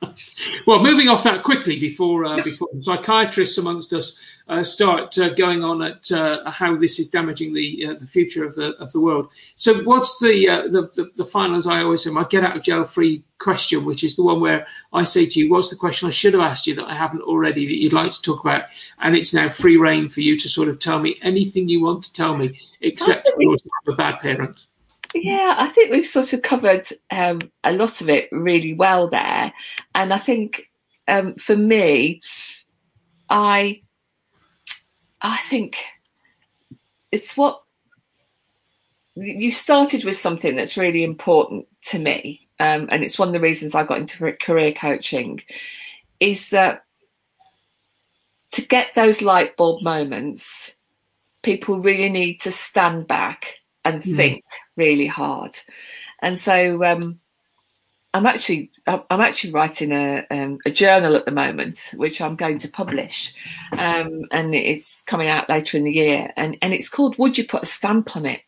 well, 0.68 0.82
moving 0.82 1.10
off 1.10 1.24
that 1.24 1.44
quickly 1.44 1.80
before 1.80 2.26
uh, 2.26 2.42
before 2.44 2.68
psychiatrists 2.80 3.58
amongst 3.58 3.94
us 3.94 4.20
uh, 4.48 4.64
start 4.64 5.18
uh, 5.18 5.34
going 5.34 5.64
on 5.64 5.82
at 5.82 6.12
uh, 6.12 6.50
how 6.50 6.76
this 6.76 7.00
is 7.00 7.10
damaging 7.10 7.54
the 7.54 7.88
uh, 7.88 7.94
the 7.94 8.06
future 8.06 8.44
of 8.44 8.56
the 8.56 8.76
of 8.78 8.92
the 8.92 9.00
world. 9.00 9.30
So, 9.56 9.84
what's 9.84 10.20
the, 10.20 10.50
uh, 10.50 10.62
the, 10.64 10.90
the 10.94 11.12
the 11.16 11.26
final? 11.26 11.56
As 11.56 11.68
I 11.68 11.84
always 11.84 12.04
say, 12.04 12.10
my 12.10 12.24
get 12.24 12.44
out 12.44 12.58
of 12.58 12.64
jail 12.64 12.84
free 12.84 13.24
question, 13.38 13.86
which 13.86 14.04
is 14.04 14.16
the 14.16 14.24
one 14.24 14.42
where 14.42 14.66
I 14.92 15.04
say 15.04 15.26
to 15.26 15.40
you, 15.40 15.50
"What's 15.52 15.70
the 15.70 15.76
question 15.76 16.08
I 16.08 16.12
should 16.12 16.34
have 16.34 16.42
asked 16.42 16.68
you 16.68 16.76
that 16.76 16.88
I 16.88 16.96
haven't 16.96 17.22
already 17.22 17.66
that 17.68 17.82
you'd 17.82 17.94
like 17.94 18.12
to 18.12 18.22
talk 18.22 18.42
about?" 18.42 18.66
And 19.00 19.16
it's 19.16 19.34
now 19.34 19.50
free 19.50 19.78
reign 19.78 20.10
for 20.10 20.22
you 20.22 20.38
to 20.38 20.50
sort 20.50 20.68
of 20.68 20.80
tell 20.80 21.00
me 21.00 21.18
anything 21.22 21.70
you 21.70 21.82
want 21.82 22.04
to 22.06 22.14
tell 22.14 22.36
me, 22.36 22.60
except 22.82 23.30
you're 23.38 23.56
a 23.88 23.94
bad 23.94 24.20
parent. 24.20 24.68
Yeah, 25.14 25.56
I 25.58 25.68
think 25.68 25.92
we've 25.92 26.06
sort 26.06 26.34
of 26.34 26.42
covered 26.42 26.88
um, 27.10 27.40
a 27.64 27.74
lot 27.74 28.02
of 28.02 28.10
it 28.10 28.30
really 28.32 28.74
well 28.74 29.08
there. 29.08 29.54
And 29.94 30.14
I 30.14 30.18
think 30.18 30.70
um, 31.08 31.36
for 31.36 31.56
me, 31.56 32.22
I 33.30 33.82
I 35.22 35.38
think 35.44 35.78
it's 37.12 37.36
what 37.36 37.62
you 39.16 39.52
started 39.52 40.04
with 40.04 40.18
something 40.18 40.56
that's 40.56 40.78
really 40.78 41.04
important 41.04 41.68
to 41.88 42.00
me. 42.00 42.48
Um, 42.60 42.88
and 42.92 43.04
it's 43.04 43.20
one 43.20 43.30
of 43.30 43.34
the 43.34 43.40
reasons 43.40 43.76
I 43.76 43.84
got 43.84 43.98
into 43.98 44.32
career 44.34 44.72
coaching 44.72 45.42
is 46.20 46.50
that 46.50 46.84
to 48.52 48.62
get 48.62 48.90
those 48.96 49.22
light 49.22 49.58
bulb 49.58 49.82
moments, 49.82 50.74
people 51.42 51.80
really 51.80 52.10
need 52.10 52.40
to 52.42 52.52
stand 52.52 53.08
back 53.08 53.56
and 53.84 54.04
mm. 54.04 54.16
think 54.16 54.44
really 54.86 55.08
hard. 55.08 55.54
And 56.22 56.40
so, 56.40 56.84
um, 56.84 57.20
I'm 58.14 58.26
actually 58.26 58.72
I'm 58.88 59.22
actually 59.22 59.54
writing 59.54 59.94
a 59.94 60.26
um, 60.30 60.60
a 60.66 60.72
journal 60.72 61.16
at 61.16 61.26
the 61.26 61.32
moment, 61.32 61.92
which 61.96 62.20
I'm 62.20 62.36
going 62.36 62.58
to 62.60 62.68
publish, 62.68 63.34
um, 63.72 64.24
and 64.32 64.54
it's 64.54 65.02
coming 65.04 65.30
out 65.30 65.50
later 65.50 65.78
in 65.78 65.86
the 65.86 65.94
year, 65.94 66.34
and 66.36 66.58
and 66.62 66.74
it's 66.74 66.90
called 66.90 67.18
"Would 67.18 67.38
You 67.38 67.48
Put 67.48 67.64
a 67.64 67.66
Stamp 67.66 68.16
on 68.18 68.26
It?" 68.26 68.42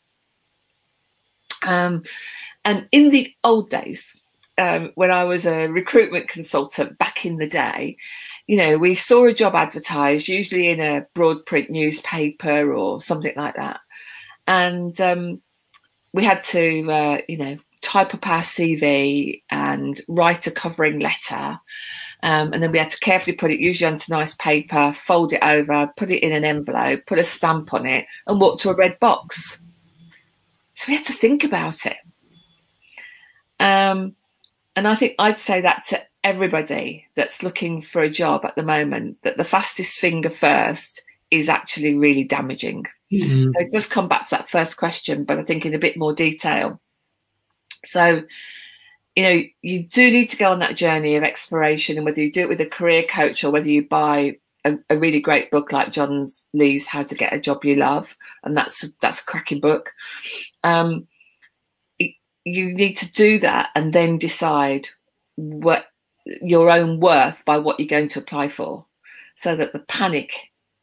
Um, 1.65 2.03
and 2.65 2.87
in 2.91 3.11
the 3.11 3.33
old 3.45 3.69
days, 3.69 4.19
um, 4.57 4.91
when 4.95 5.11
I 5.11 5.23
was 5.23 5.45
a 5.45 5.67
recruitment 5.67 6.27
consultant 6.27 6.97
back 6.97 7.25
in 7.25 7.37
the 7.37 7.47
day, 7.47 7.95
you 8.47 8.57
know, 8.57 8.77
we 8.77 8.95
saw 8.95 9.25
a 9.27 9.33
job 9.33 9.55
advertised, 9.55 10.27
usually 10.27 10.67
in 10.67 10.81
a 10.81 11.05
broad 11.13 11.45
print 11.45 11.69
newspaper 11.69 12.73
or 12.73 13.01
something 13.01 13.33
like 13.37 13.55
that, 13.55 13.79
and 14.45 14.99
um, 14.99 15.41
we 16.13 16.23
had 16.23 16.43
to, 16.43 16.91
uh, 16.91 17.17
you 17.27 17.37
know, 17.37 17.57
type 17.81 18.13
up 18.13 18.27
our 18.27 18.41
CV 18.41 19.41
and 19.49 19.99
write 20.07 20.47
a 20.47 20.51
covering 20.51 20.99
letter. 20.99 21.59
Um, 22.21 22.53
and 22.53 22.63
then 22.63 22.71
we 22.71 22.79
had 22.79 22.91
to 22.91 22.99
carefully 22.99 23.35
put 23.35 23.51
it 23.51 23.59
usually 23.59 23.91
onto 23.91 24.13
nice 24.13 24.33
paper, 24.35 24.93
fold 24.93 25.33
it 25.33 25.43
over, 25.43 25.91
put 25.97 26.09
it 26.09 26.23
in 26.23 26.31
an 26.31 26.45
envelope, 26.45 27.05
put 27.05 27.19
a 27.19 27.23
stamp 27.23 27.73
on 27.73 27.85
it, 27.85 28.05
and 28.25 28.39
walk 28.39 28.59
to 28.59 28.69
a 28.69 28.75
red 28.75 28.97
box. 28.99 29.59
So 30.75 30.85
we 30.87 30.95
had 30.95 31.05
to 31.07 31.13
think 31.13 31.43
about 31.43 31.85
it. 31.85 31.97
Um, 33.59 34.15
and 34.75 34.87
I 34.87 34.95
think 34.95 35.15
I'd 35.19 35.39
say 35.39 35.61
that 35.61 35.85
to 35.89 36.01
everybody 36.23 37.05
that's 37.15 37.43
looking 37.43 37.81
for 37.81 38.01
a 38.01 38.09
job 38.09 38.45
at 38.45 38.55
the 38.55 38.63
moment 38.63 39.17
that 39.23 39.37
the 39.37 39.43
fastest 39.43 39.99
finger 39.99 40.29
first 40.29 41.03
is 41.33 41.49
actually 41.49 41.95
really 41.95 42.23
damaging. 42.23 42.85
Mm-hmm. 43.11 43.51
So 43.51 43.67
just 43.71 43.89
come 43.89 44.07
back 44.07 44.29
to 44.29 44.35
that 44.35 44.51
first 44.51 44.77
question, 44.77 45.23
but 45.23 45.39
I 45.39 45.43
think 45.43 45.65
in 45.65 45.73
a 45.73 45.79
bit 45.79 45.97
more 45.97 46.13
detail. 46.13 46.79
So, 47.83 48.23
you 49.15 49.23
know, 49.23 49.41
you 49.63 49.83
do 49.83 50.11
need 50.11 50.29
to 50.29 50.37
go 50.37 50.51
on 50.51 50.59
that 50.59 50.77
journey 50.77 51.15
of 51.15 51.23
exploration, 51.23 51.97
and 51.97 52.05
whether 52.05 52.21
you 52.21 52.31
do 52.31 52.41
it 52.41 52.49
with 52.49 52.61
a 52.61 52.67
career 52.67 53.01
coach 53.03 53.43
or 53.43 53.49
whether 53.49 53.67
you 53.67 53.87
buy 53.87 54.37
a, 54.63 54.77
a, 54.91 54.97
really 54.97 55.19
great 55.19 55.49
book 55.49 55.71
like 55.71 55.91
John 55.91 56.27
Lees' 56.53 56.85
"How 56.85 57.01
to 57.01 57.15
Get 57.15 57.33
a 57.33 57.39
Job 57.39 57.65
You 57.65 57.75
Love," 57.77 58.15
and 58.43 58.55
that's 58.55 58.85
that's 59.01 59.21
a 59.21 59.25
cracking 59.25 59.59
book. 59.59 59.91
Um, 60.63 61.07
you 61.99 62.73
need 62.73 62.97
to 62.97 63.11
do 63.11 63.39
that 63.39 63.69
and 63.73 63.91
then 63.91 64.19
decide 64.19 64.87
what 65.35 65.87
your 66.25 66.69
own 66.69 66.99
worth 66.99 67.43
by 67.43 67.57
what 67.57 67.79
you're 67.79 67.87
going 67.87 68.09
to 68.09 68.19
apply 68.19 68.49
for, 68.49 68.85
so 69.35 69.55
that 69.55 69.73
the 69.73 69.79
panic 69.79 70.31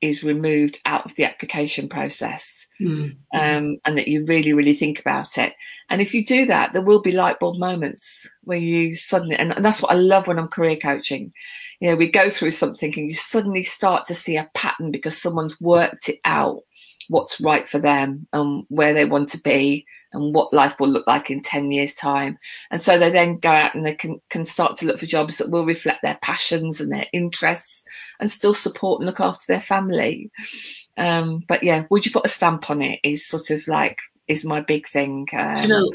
is 0.00 0.22
removed 0.22 0.80
out 0.86 1.04
of 1.04 1.14
the 1.16 1.24
application 1.24 1.88
process 1.88 2.66
mm. 2.80 3.16
um, 3.34 3.78
and 3.84 3.98
that 3.98 4.08
you 4.08 4.24
really, 4.24 4.52
really 4.52 4.74
think 4.74 4.98
about 5.00 5.36
it. 5.36 5.52
And 5.88 6.00
if 6.00 6.14
you 6.14 6.24
do 6.24 6.46
that, 6.46 6.72
there 6.72 6.82
will 6.82 7.02
be 7.02 7.12
light 7.12 7.38
bulb 7.38 7.58
moments 7.58 8.28
where 8.44 8.58
you 8.58 8.94
suddenly, 8.94 9.36
and 9.36 9.64
that's 9.64 9.82
what 9.82 9.92
I 9.92 9.96
love 9.96 10.26
when 10.26 10.38
I'm 10.38 10.48
career 10.48 10.76
coaching. 10.76 11.32
You 11.80 11.88
know, 11.88 11.96
we 11.96 12.10
go 12.10 12.30
through 12.30 12.52
something 12.52 12.92
and 12.96 13.08
you 13.08 13.14
suddenly 13.14 13.62
start 13.62 14.06
to 14.06 14.14
see 14.14 14.36
a 14.36 14.50
pattern 14.54 14.90
because 14.90 15.20
someone's 15.20 15.60
worked 15.60 16.08
it 16.08 16.20
out 16.24 16.62
what's 17.08 17.40
right 17.40 17.68
for 17.68 17.78
them 17.78 18.26
and 18.32 18.64
where 18.68 18.94
they 18.94 19.04
want 19.04 19.28
to 19.30 19.38
be 19.38 19.86
and 20.12 20.34
what 20.34 20.52
life 20.52 20.78
will 20.78 20.88
look 20.88 21.06
like 21.06 21.30
in 21.30 21.40
10 21.40 21.70
years 21.72 21.94
time. 21.94 22.38
And 22.70 22.80
so 22.80 22.98
they 22.98 23.10
then 23.10 23.36
go 23.36 23.50
out 23.50 23.74
and 23.74 23.84
they 23.84 23.94
can, 23.94 24.20
can 24.28 24.44
start 24.44 24.76
to 24.76 24.86
look 24.86 24.98
for 24.98 25.06
jobs 25.06 25.38
that 25.38 25.50
will 25.50 25.64
reflect 25.64 26.02
their 26.02 26.18
passions 26.22 26.80
and 26.80 26.92
their 26.92 27.06
interests 27.12 27.84
and 28.18 28.30
still 28.30 28.54
support 28.54 29.00
and 29.00 29.06
look 29.06 29.20
after 29.20 29.44
their 29.48 29.60
family. 29.60 30.30
Um, 30.96 31.44
but 31.48 31.62
yeah 31.62 31.84
would 31.90 32.04
you 32.04 32.12
put 32.12 32.26
a 32.26 32.28
stamp 32.28 32.68
on 32.70 32.82
it 32.82 33.00
is 33.02 33.26
sort 33.26 33.50
of 33.50 33.66
like 33.66 33.98
is 34.28 34.44
my 34.44 34.60
big 34.60 34.86
thing 34.88 35.26
um, 35.32 35.56
you 35.62 35.68
know 35.68 35.90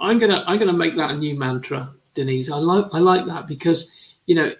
i'm 0.00 0.18
gonna 0.18 0.42
i'm 0.46 0.58
gonna 0.58 0.72
make 0.72 0.96
that 0.96 1.10
a 1.10 1.16
new 1.16 1.38
mantra 1.38 1.88
denise. 2.14 2.50
I 2.50 2.56
like 2.56 2.86
i 2.92 2.98
like 2.98 3.26
that 3.26 3.46
because 3.46 3.92
you 4.26 4.34
know, 4.34 4.52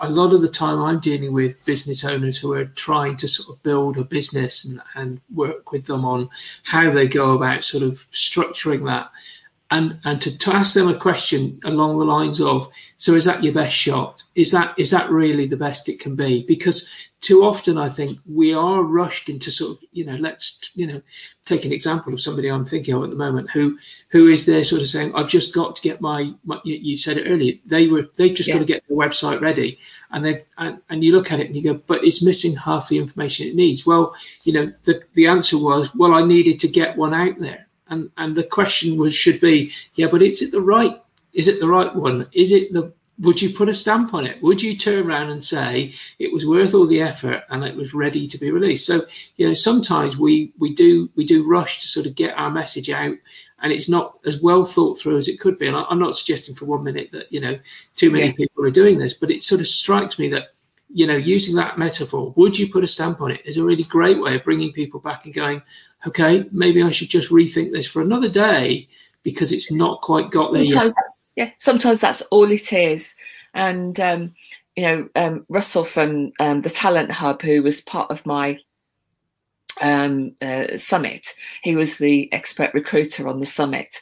a 0.00 0.10
lot 0.10 0.32
of 0.32 0.42
the 0.42 0.48
time 0.48 0.82
I'm 0.82 1.00
dealing 1.00 1.32
with 1.32 1.64
business 1.64 2.04
owners 2.04 2.36
who 2.36 2.52
are 2.52 2.66
trying 2.66 3.16
to 3.16 3.28
sort 3.28 3.56
of 3.56 3.62
build 3.62 3.96
a 3.98 4.04
business 4.04 4.64
and, 4.64 4.80
and 4.94 5.20
work 5.34 5.72
with 5.72 5.86
them 5.86 6.04
on 6.04 6.28
how 6.64 6.90
they 6.90 7.08
go 7.08 7.34
about 7.34 7.64
sort 7.64 7.82
of 7.82 8.04
structuring 8.12 8.84
that 8.86 9.10
and 9.70 9.98
and 10.04 10.20
to, 10.22 10.38
to 10.38 10.54
ask 10.54 10.74
them 10.74 10.88
a 10.88 10.94
question 10.94 11.60
along 11.64 11.98
the 11.98 12.04
lines 12.04 12.40
of 12.40 12.70
so 12.96 13.14
is 13.14 13.24
that 13.24 13.42
your 13.42 13.54
best 13.54 13.76
shot? 13.76 14.22
Is 14.34 14.50
that 14.52 14.78
is 14.78 14.90
that 14.90 15.10
really 15.10 15.46
the 15.46 15.56
best 15.56 15.88
it 15.88 16.00
can 16.00 16.14
be? 16.14 16.44
Because 16.46 17.10
too 17.22 17.42
often 17.42 17.78
i 17.78 17.88
think 17.88 18.18
we 18.26 18.52
are 18.52 18.82
rushed 18.82 19.28
into 19.28 19.50
sort 19.50 19.70
of 19.76 19.84
you 19.90 20.04
know 20.04 20.16
let's 20.16 20.70
you 20.74 20.86
know 20.86 21.00
take 21.44 21.64
an 21.64 21.72
example 21.72 22.12
of 22.12 22.20
somebody 22.20 22.48
i'm 22.48 22.64
thinking 22.64 22.94
of 22.94 23.02
at 23.02 23.10
the 23.10 23.16
moment 23.16 23.50
who 23.50 23.76
who 24.10 24.28
is 24.28 24.44
there 24.44 24.62
sort 24.62 24.82
of 24.82 24.86
saying 24.86 25.14
i've 25.14 25.28
just 25.28 25.54
got 25.54 25.74
to 25.74 25.82
get 25.82 26.00
my, 26.00 26.30
my 26.44 26.60
you 26.64 26.96
said 26.96 27.16
it 27.16 27.28
earlier 27.28 27.54
they 27.64 27.88
were 27.88 28.06
they 28.16 28.30
just 28.30 28.48
yeah. 28.48 28.54
got 28.54 28.60
to 28.60 28.66
get 28.66 28.86
the 28.88 28.94
website 28.94 29.40
ready. 29.40 29.78
And 30.12 30.24
they've 30.24 30.44
and, 30.58 30.80
and 30.88 31.02
you 31.02 31.12
look 31.12 31.32
at 31.32 31.40
it 31.40 31.46
and 31.46 31.56
you 31.56 31.62
go 31.62 31.74
but 31.74 32.04
it's 32.04 32.22
missing 32.22 32.54
half 32.54 32.88
the 32.88 32.98
information 32.98 33.48
it 33.48 33.56
needs. 33.56 33.86
Well 33.86 34.14
you 34.44 34.52
know 34.52 34.72
the 34.84 35.02
the 35.14 35.26
answer 35.26 35.58
was 35.58 35.94
well 35.94 36.14
i 36.14 36.22
needed 36.22 36.58
to 36.60 36.68
get 36.68 36.96
one 36.96 37.12
out 37.12 37.38
there 37.38 37.65
and 37.88 38.10
and 38.16 38.36
the 38.36 38.44
question 38.44 38.96
was 38.96 39.14
should 39.14 39.40
be 39.40 39.72
yeah 39.94 40.06
but 40.10 40.22
is 40.22 40.42
it 40.42 40.52
the 40.52 40.60
right 40.60 41.00
is 41.36 41.48
it 41.48 41.60
the 41.60 41.68
right 41.68 41.94
one? 41.94 42.26
Is 42.32 42.50
it 42.50 42.72
the 42.72 42.92
would 43.18 43.40
you 43.40 43.54
put 43.54 43.68
a 43.68 43.74
stamp 43.74 44.12
on 44.12 44.26
it? 44.26 44.42
Would 44.42 44.60
you 44.60 44.76
turn 44.76 45.06
around 45.06 45.30
and 45.30 45.42
say 45.42 45.94
it 46.18 46.32
was 46.32 46.46
worth 46.46 46.74
all 46.74 46.86
the 46.86 47.00
effort 47.00 47.44
and 47.48 47.64
it 47.64 47.76
was 47.76 47.94
ready 47.94 48.26
to 48.26 48.38
be 48.38 48.50
released? 48.50 48.86
So 48.86 49.06
you 49.36 49.46
know 49.46 49.54
sometimes 49.54 50.16
we 50.16 50.52
we 50.58 50.74
do 50.74 51.10
we 51.14 51.24
do 51.24 51.46
rush 51.46 51.80
to 51.80 51.88
sort 51.88 52.06
of 52.06 52.14
get 52.14 52.36
our 52.36 52.50
message 52.50 52.90
out 52.90 53.16
and 53.62 53.72
it's 53.72 53.88
not 53.88 54.18
as 54.24 54.40
well 54.40 54.64
thought 54.64 54.98
through 54.98 55.18
as 55.18 55.28
it 55.28 55.38
could 55.38 55.58
be. 55.58 55.66
And 55.66 55.76
I, 55.76 55.84
am 55.90 55.98
not 55.98 56.16
suggesting 56.16 56.54
for 56.54 56.64
one 56.64 56.82
minute 56.82 57.10
that 57.12 57.30
you 57.30 57.40
know 57.40 57.58
too 57.96 58.10
many 58.10 58.28
yeah. 58.28 58.32
people 58.32 58.64
are 58.64 58.70
doing 58.70 58.98
this 58.98 59.14
but 59.14 59.30
it 59.30 59.42
sort 59.42 59.60
of 59.60 59.66
strikes 59.66 60.18
me 60.18 60.28
that 60.30 60.54
you 60.88 61.06
know 61.06 61.16
using 61.16 61.54
that 61.56 61.78
metaphor 61.78 62.32
would 62.36 62.58
you 62.58 62.72
put 62.72 62.84
a 62.84 62.86
stamp 62.86 63.20
on 63.20 63.30
it 63.30 63.44
is 63.44 63.56
a 63.56 63.64
really 63.64 63.82
great 63.82 64.20
way 64.20 64.36
of 64.36 64.44
bringing 64.44 64.72
people 64.72 65.00
back 65.00 65.24
and 65.24 65.34
going 65.34 65.60
okay, 66.06 66.44
maybe 66.52 66.82
I 66.82 66.90
should 66.90 67.10
just 67.10 67.30
rethink 67.30 67.72
this 67.72 67.86
for 67.86 68.00
another 68.00 68.28
day 68.28 68.88
because 69.22 69.52
it's 69.52 69.72
not 69.72 70.02
quite 70.02 70.30
got 70.30 70.50
sometimes 70.50 70.94
there 70.94 71.04
yet. 71.36 71.48
Yeah, 71.48 71.50
sometimes 71.58 72.00
that's 72.00 72.22
all 72.30 72.50
it 72.50 72.72
is. 72.72 73.14
And 73.54 73.98
um, 74.00 74.34
you 74.76 74.84
know, 74.84 75.08
um, 75.16 75.46
Russell 75.48 75.84
from 75.84 76.32
um, 76.38 76.62
the 76.62 76.70
Talent 76.70 77.10
Hub, 77.10 77.42
who 77.42 77.62
was 77.62 77.80
part 77.80 78.10
of 78.10 78.24
my 78.24 78.58
um, 79.80 80.32
uh, 80.40 80.76
summit, 80.76 81.34
he 81.62 81.74
was 81.74 81.98
the 81.98 82.32
expert 82.32 82.72
recruiter 82.72 83.28
on 83.28 83.40
the 83.40 83.46
summit. 83.46 84.00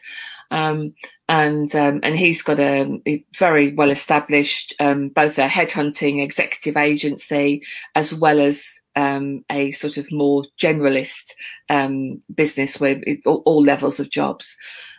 Um, 0.50 0.94
and 1.28 1.74
um, 1.74 2.00
and 2.02 2.18
he's 2.18 2.42
got 2.42 2.60
a, 2.60 3.00
a 3.08 3.24
very 3.38 3.72
well 3.72 3.90
established 3.90 4.74
both 4.78 5.38
a 5.38 5.48
headhunting 5.48 6.22
executive 6.22 6.76
agency 6.76 7.62
as 7.94 8.12
well 8.12 8.40
as 8.40 8.80
um, 8.96 9.44
a 9.50 9.72
sort 9.72 9.96
of 9.96 10.10
more 10.10 10.44
generalist 10.60 11.32
um, 11.68 12.20
business 12.34 12.78
with 12.80 13.02
all, 13.26 13.42
all, 13.44 13.62
levels 13.62 13.98
of 14.00 14.10
jobs. 14.10 14.56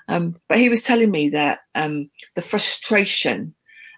Um, 0.08 0.36
but 0.48 0.58
he 0.58 0.70
was 0.70 0.84
telling 0.84 1.12
me 1.12 1.30
that 1.30 1.60
um, 1.74 2.10
the 2.36 2.42
frustration 2.42 3.56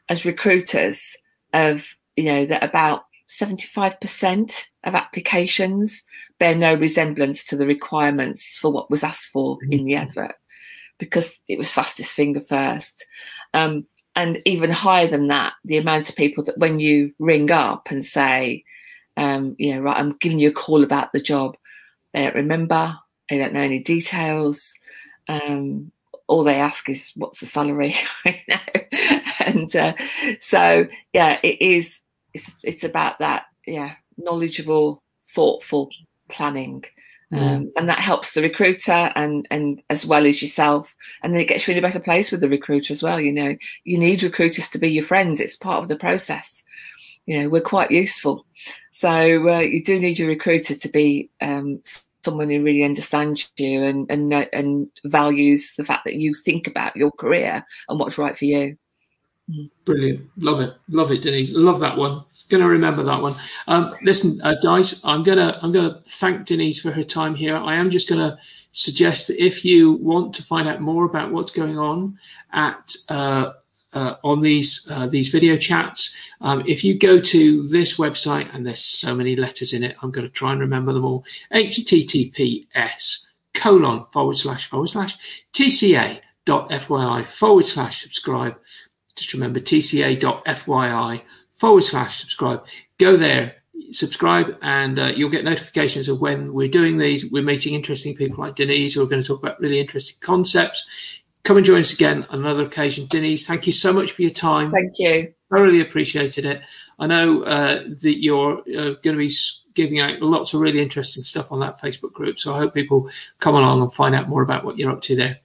as 0.09 0.25
recruiters 0.25 1.17
of, 1.53 1.85
you 2.15 2.25
know, 2.25 2.45
that 2.45 2.63
about 2.63 3.03
75% 3.29 4.63
of 4.83 4.95
applications 4.95 6.03
bear 6.39 6.55
no 6.55 6.73
resemblance 6.73 7.45
to 7.45 7.57
the 7.57 7.65
requirements 7.65 8.57
for 8.57 8.71
what 8.71 8.89
was 8.89 9.03
asked 9.03 9.29
for 9.29 9.57
mm-hmm. 9.57 9.73
in 9.73 9.85
the 9.85 9.95
advert 9.95 10.35
because 10.99 11.37
it 11.47 11.57
was 11.57 11.71
fastest 11.71 12.13
finger 12.13 12.41
first. 12.41 13.05
Um, 13.53 13.85
and 14.15 14.41
even 14.45 14.71
higher 14.71 15.07
than 15.07 15.27
that, 15.27 15.53
the 15.63 15.77
amount 15.77 16.09
of 16.09 16.15
people 16.15 16.43
that 16.45 16.57
when 16.57 16.79
you 16.79 17.11
ring 17.19 17.51
up 17.51 17.89
and 17.91 18.03
say, 18.03 18.63
um, 19.17 19.55
you 19.57 19.73
know, 19.73 19.81
right, 19.81 19.97
I'm 19.97 20.13
giving 20.13 20.39
you 20.39 20.49
a 20.49 20.53
call 20.53 20.83
about 20.83 21.11
the 21.11 21.19
job. 21.19 21.57
They 22.13 22.23
don't 22.23 22.35
remember. 22.35 22.97
They 23.29 23.37
don't 23.37 23.53
know 23.53 23.61
any 23.61 23.79
details. 23.79 24.73
Um, 25.27 25.91
all 26.27 26.43
they 26.43 26.55
ask 26.55 26.87
is, 26.87 27.11
"What's 27.15 27.39
the 27.39 27.47
salary?" 27.47 27.95
and 29.39 29.75
uh, 29.75 29.93
so, 30.39 30.87
yeah, 31.13 31.39
it 31.43 31.61
is. 31.61 31.99
It's 32.33 32.51
it's 32.63 32.83
about 32.83 33.19
that. 33.19 33.45
Yeah, 33.65 33.95
knowledgeable, 34.17 35.03
thoughtful 35.33 35.89
planning. 36.29 36.85
Mm. 37.33 37.41
Um, 37.41 37.71
and 37.75 37.89
that 37.89 37.99
helps 37.99 38.31
the 38.31 38.41
recruiter 38.41 39.11
and 39.13 39.45
and 39.51 39.83
as 39.89 40.05
well 40.05 40.25
as 40.25 40.41
yourself 40.41 40.95
and 41.21 41.33
then 41.33 41.41
it 41.41 41.49
gets 41.49 41.67
you 41.67 41.73
in 41.73 41.77
a 41.77 41.81
better 41.81 41.99
place 41.99 42.31
with 42.31 42.39
the 42.39 42.47
recruiter 42.47 42.93
as 42.93 43.03
well 43.03 43.19
you 43.19 43.33
know 43.33 43.57
you 43.83 43.97
need 43.97 44.23
recruiters 44.23 44.69
to 44.69 44.79
be 44.79 44.87
your 44.87 45.03
friends 45.03 45.41
it's 45.41 45.53
part 45.53 45.79
of 45.79 45.89
the 45.89 45.97
process 45.97 46.63
you 47.27 47.39
know 47.39 47.49
we're 47.49 47.61
quite 47.61 47.91
useful 47.91 48.45
so 48.91 49.09
uh, 49.47 49.59
you 49.59 49.83
do 49.83 49.99
need 49.99 50.17
your 50.17 50.27
recruiter 50.27 50.73
to 50.73 50.89
be 50.89 51.29
um, 51.39 51.79
someone 52.27 52.49
who 52.49 52.63
really 52.63 52.83
understands 52.83 53.49
you 53.57 53.83
and 53.83 54.09
and 54.09 54.33
and 54.51 54.89
values 55.05 55.73
the 55.77 55.83
fact 55.83 56.03
that 56.03 56.15
you 56.15 56.33
think 56.33 56.67
about 56.67 56.95
your 56.95 57.11
career 57.11 57.65
and 57.87 57.99
what's 57.99 58.17
right 58.17 58.37
for 58.37 58.45
you. 58.45 58.77
Brilliant, 59.85 60.27
love 60.37 60.59
it, 60.59 60.73
love 60.89 61.09
it, 61.11 61.21
Denise, 61.21 61.53
love 61.53 61.79
that 61.79 61.95
one. 61.95 62.25
Going 62.49 62.61
to 62.63 62.67
remember 62.67 63.01
that 63.03 63.21
one. 63.21 63.33
Um, 63.67 63.95
listen, 64.01 64.41
uh, 64.43 64.55
guys, 64.61 64.99
I'm 65.05 65.23
gonna 65.23 65.57
I'm 65.61 65.71
gonna 65.71 66.01
thank 66.05 66.45
Denise 66.45 66.81
for 66.81 66.91
her 66.91 67.03
time 67.03 67.33
here. 67.33 67.55
I 67.55 67.75
am 67.75 67.89
just 67.89 68.09
gonna 68.09 68.37
suggest 68.73 69.27
that 69.27 69.41
if 69.41 69.63
you 69.63 69.93
want 69.93 70.33
to 70.33 70.43
find 70.43 70.67
out 70.67 70.81
more 70.81 71.05
about 71.05 71.31
what's 71.31 71.51
going 71.51 71.77
on 71.79 72.19
at 72.51 72.93
uh, 73.07 73.51
uh, 73.93 74.15
on 74.23 74.41
these 74.41 74.89
uh, 74.91 75.07
these 75.07 75.29
video 75.29 75.57
chats. 75.57 76.15
Um, 76.41 76.63
if 76.67 76.83
you 76.83 76.97
go 76.97 77.19
to 77.19 77.67
this 77.67 77.97
website, 77.97 78.53
and 78.53 78.65
there's 78.65 78.83
so 78.83 79.15
many 79.15 79.35
letters 79.35 79.73
in 79.73 79.83
it, 79.83 79.95
I'm 80.01 80.11
going 80.11 80.27
to 80.27 80.33
try 80.33 80.51
and 80.51 80.61
remember 80.61 80.93
them 80.93 81.05
all. 81.05 81.25
HTTPS 81.53 83.27
colon 83.53 84.05
forward 84.11 84.37
slash 84.37 84.69
forward 84.69 84.87
slash 84.87 85.43
tca.fyi 85.53 87.25
forward 87.25 87.65
slash 87.65 88.01
subscribe. 88.01 88.55
Just 89.15 89.33
remember 89.33 89.59
tca.fyi 89.59 91.21
forward 91.53 91.83
slash 91.83 92.19
subscribe. 92.19 92.63
Go 92.99 93.17
there, 93.17 93.55
subscribe, 93.91 94.57
and 94.61 94.99
uh, 94.99 95.11
you'll 95.15 95.31
get 95.31 95.43
notifications 95.43 96.07
of 96.07 96.21
when 96.21 96.53
we're 96.53 96.67
doing 96.67 96.97
these. 96.97 97.31
We're 97.31 97.41
meeting 97.41 97.73
interesting 97.73 98.15
people 98.15 98.43
like 98.43 98.55
Denise 98.55 98.93
who 98.93 99.01
are 99.01 99.07
going 99.07 99.21
to 99.21 99.27
talk 99.27 99.41
about 99.41 99.59
really 99.59 99.79
interesting 99.79 100.17
concepts 100.21 100.85
come 101.47 101.57
and 101.57 101.65
join 101.65 101.79
us 101.79 101.93
again 101.93 102.27
on 102.29 102.39
another 102.39 102.63
occasion. 102.63 103.07
Denise, 103.07 103.47
thank 103.47 103.65
you 103.65 103.73
so 103.73 103.93
much 103.93 104.11
for 104.11 104.21
your 104.21 104.31
time. 104.31 104.69
Thank 104.69 104.99
you. 104.99 105.33
I 105.51 105.59
really 105.59 105.79
appreciated 105.79 106.45
it. 106.45 106.61
I 106.99 107.07
know 107.07 107.43
uh, 107.43 107.83
that 108.01 108.21
you're 108.21 108.59
uh, 108.59 108.95
going 109.01 109.15
to 109.15 109.17
be 109.17 109.31
giving 109.73 110.01
out 110.01 110.21
lots 110.21 110.53
of 110.53 110.59
really 110.59 110.81
interesting 110.81 111.23
stuff 111.23 111.51
on 111.51 111.61
that 111.61 111.79
Facebook 111.79 112.11
group. 112.11 112.37
So 112.37 112.53
I 112.53 112.57
hope 112.57 112.73
people 112.73 113.09
come 113.39 113.55
along 113.55 113.81
and 113.81 113.93
find 113.93 114.13
out 114.13 114.27
more 114.27 114.41
about 114.41 114.65
what 114.65 114.77
you're 114.77 114.91
up 114.91 115.01
to 115.03 115.15
there. 115.15 115.39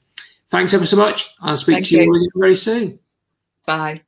Thanks 0.48 0.74
ever 0.74 0.86
so 0.86 0.96
much. 0.96 1.32
I'll 1.40 1.56
speak 1.56 1.76
thank 1.76 1.86
to 1.86 1.96
you, 1.96 2.02
you 2.02 2.30
very 2.34 2.56
soon. 2.56 2.98
Bye. 3.64 4.02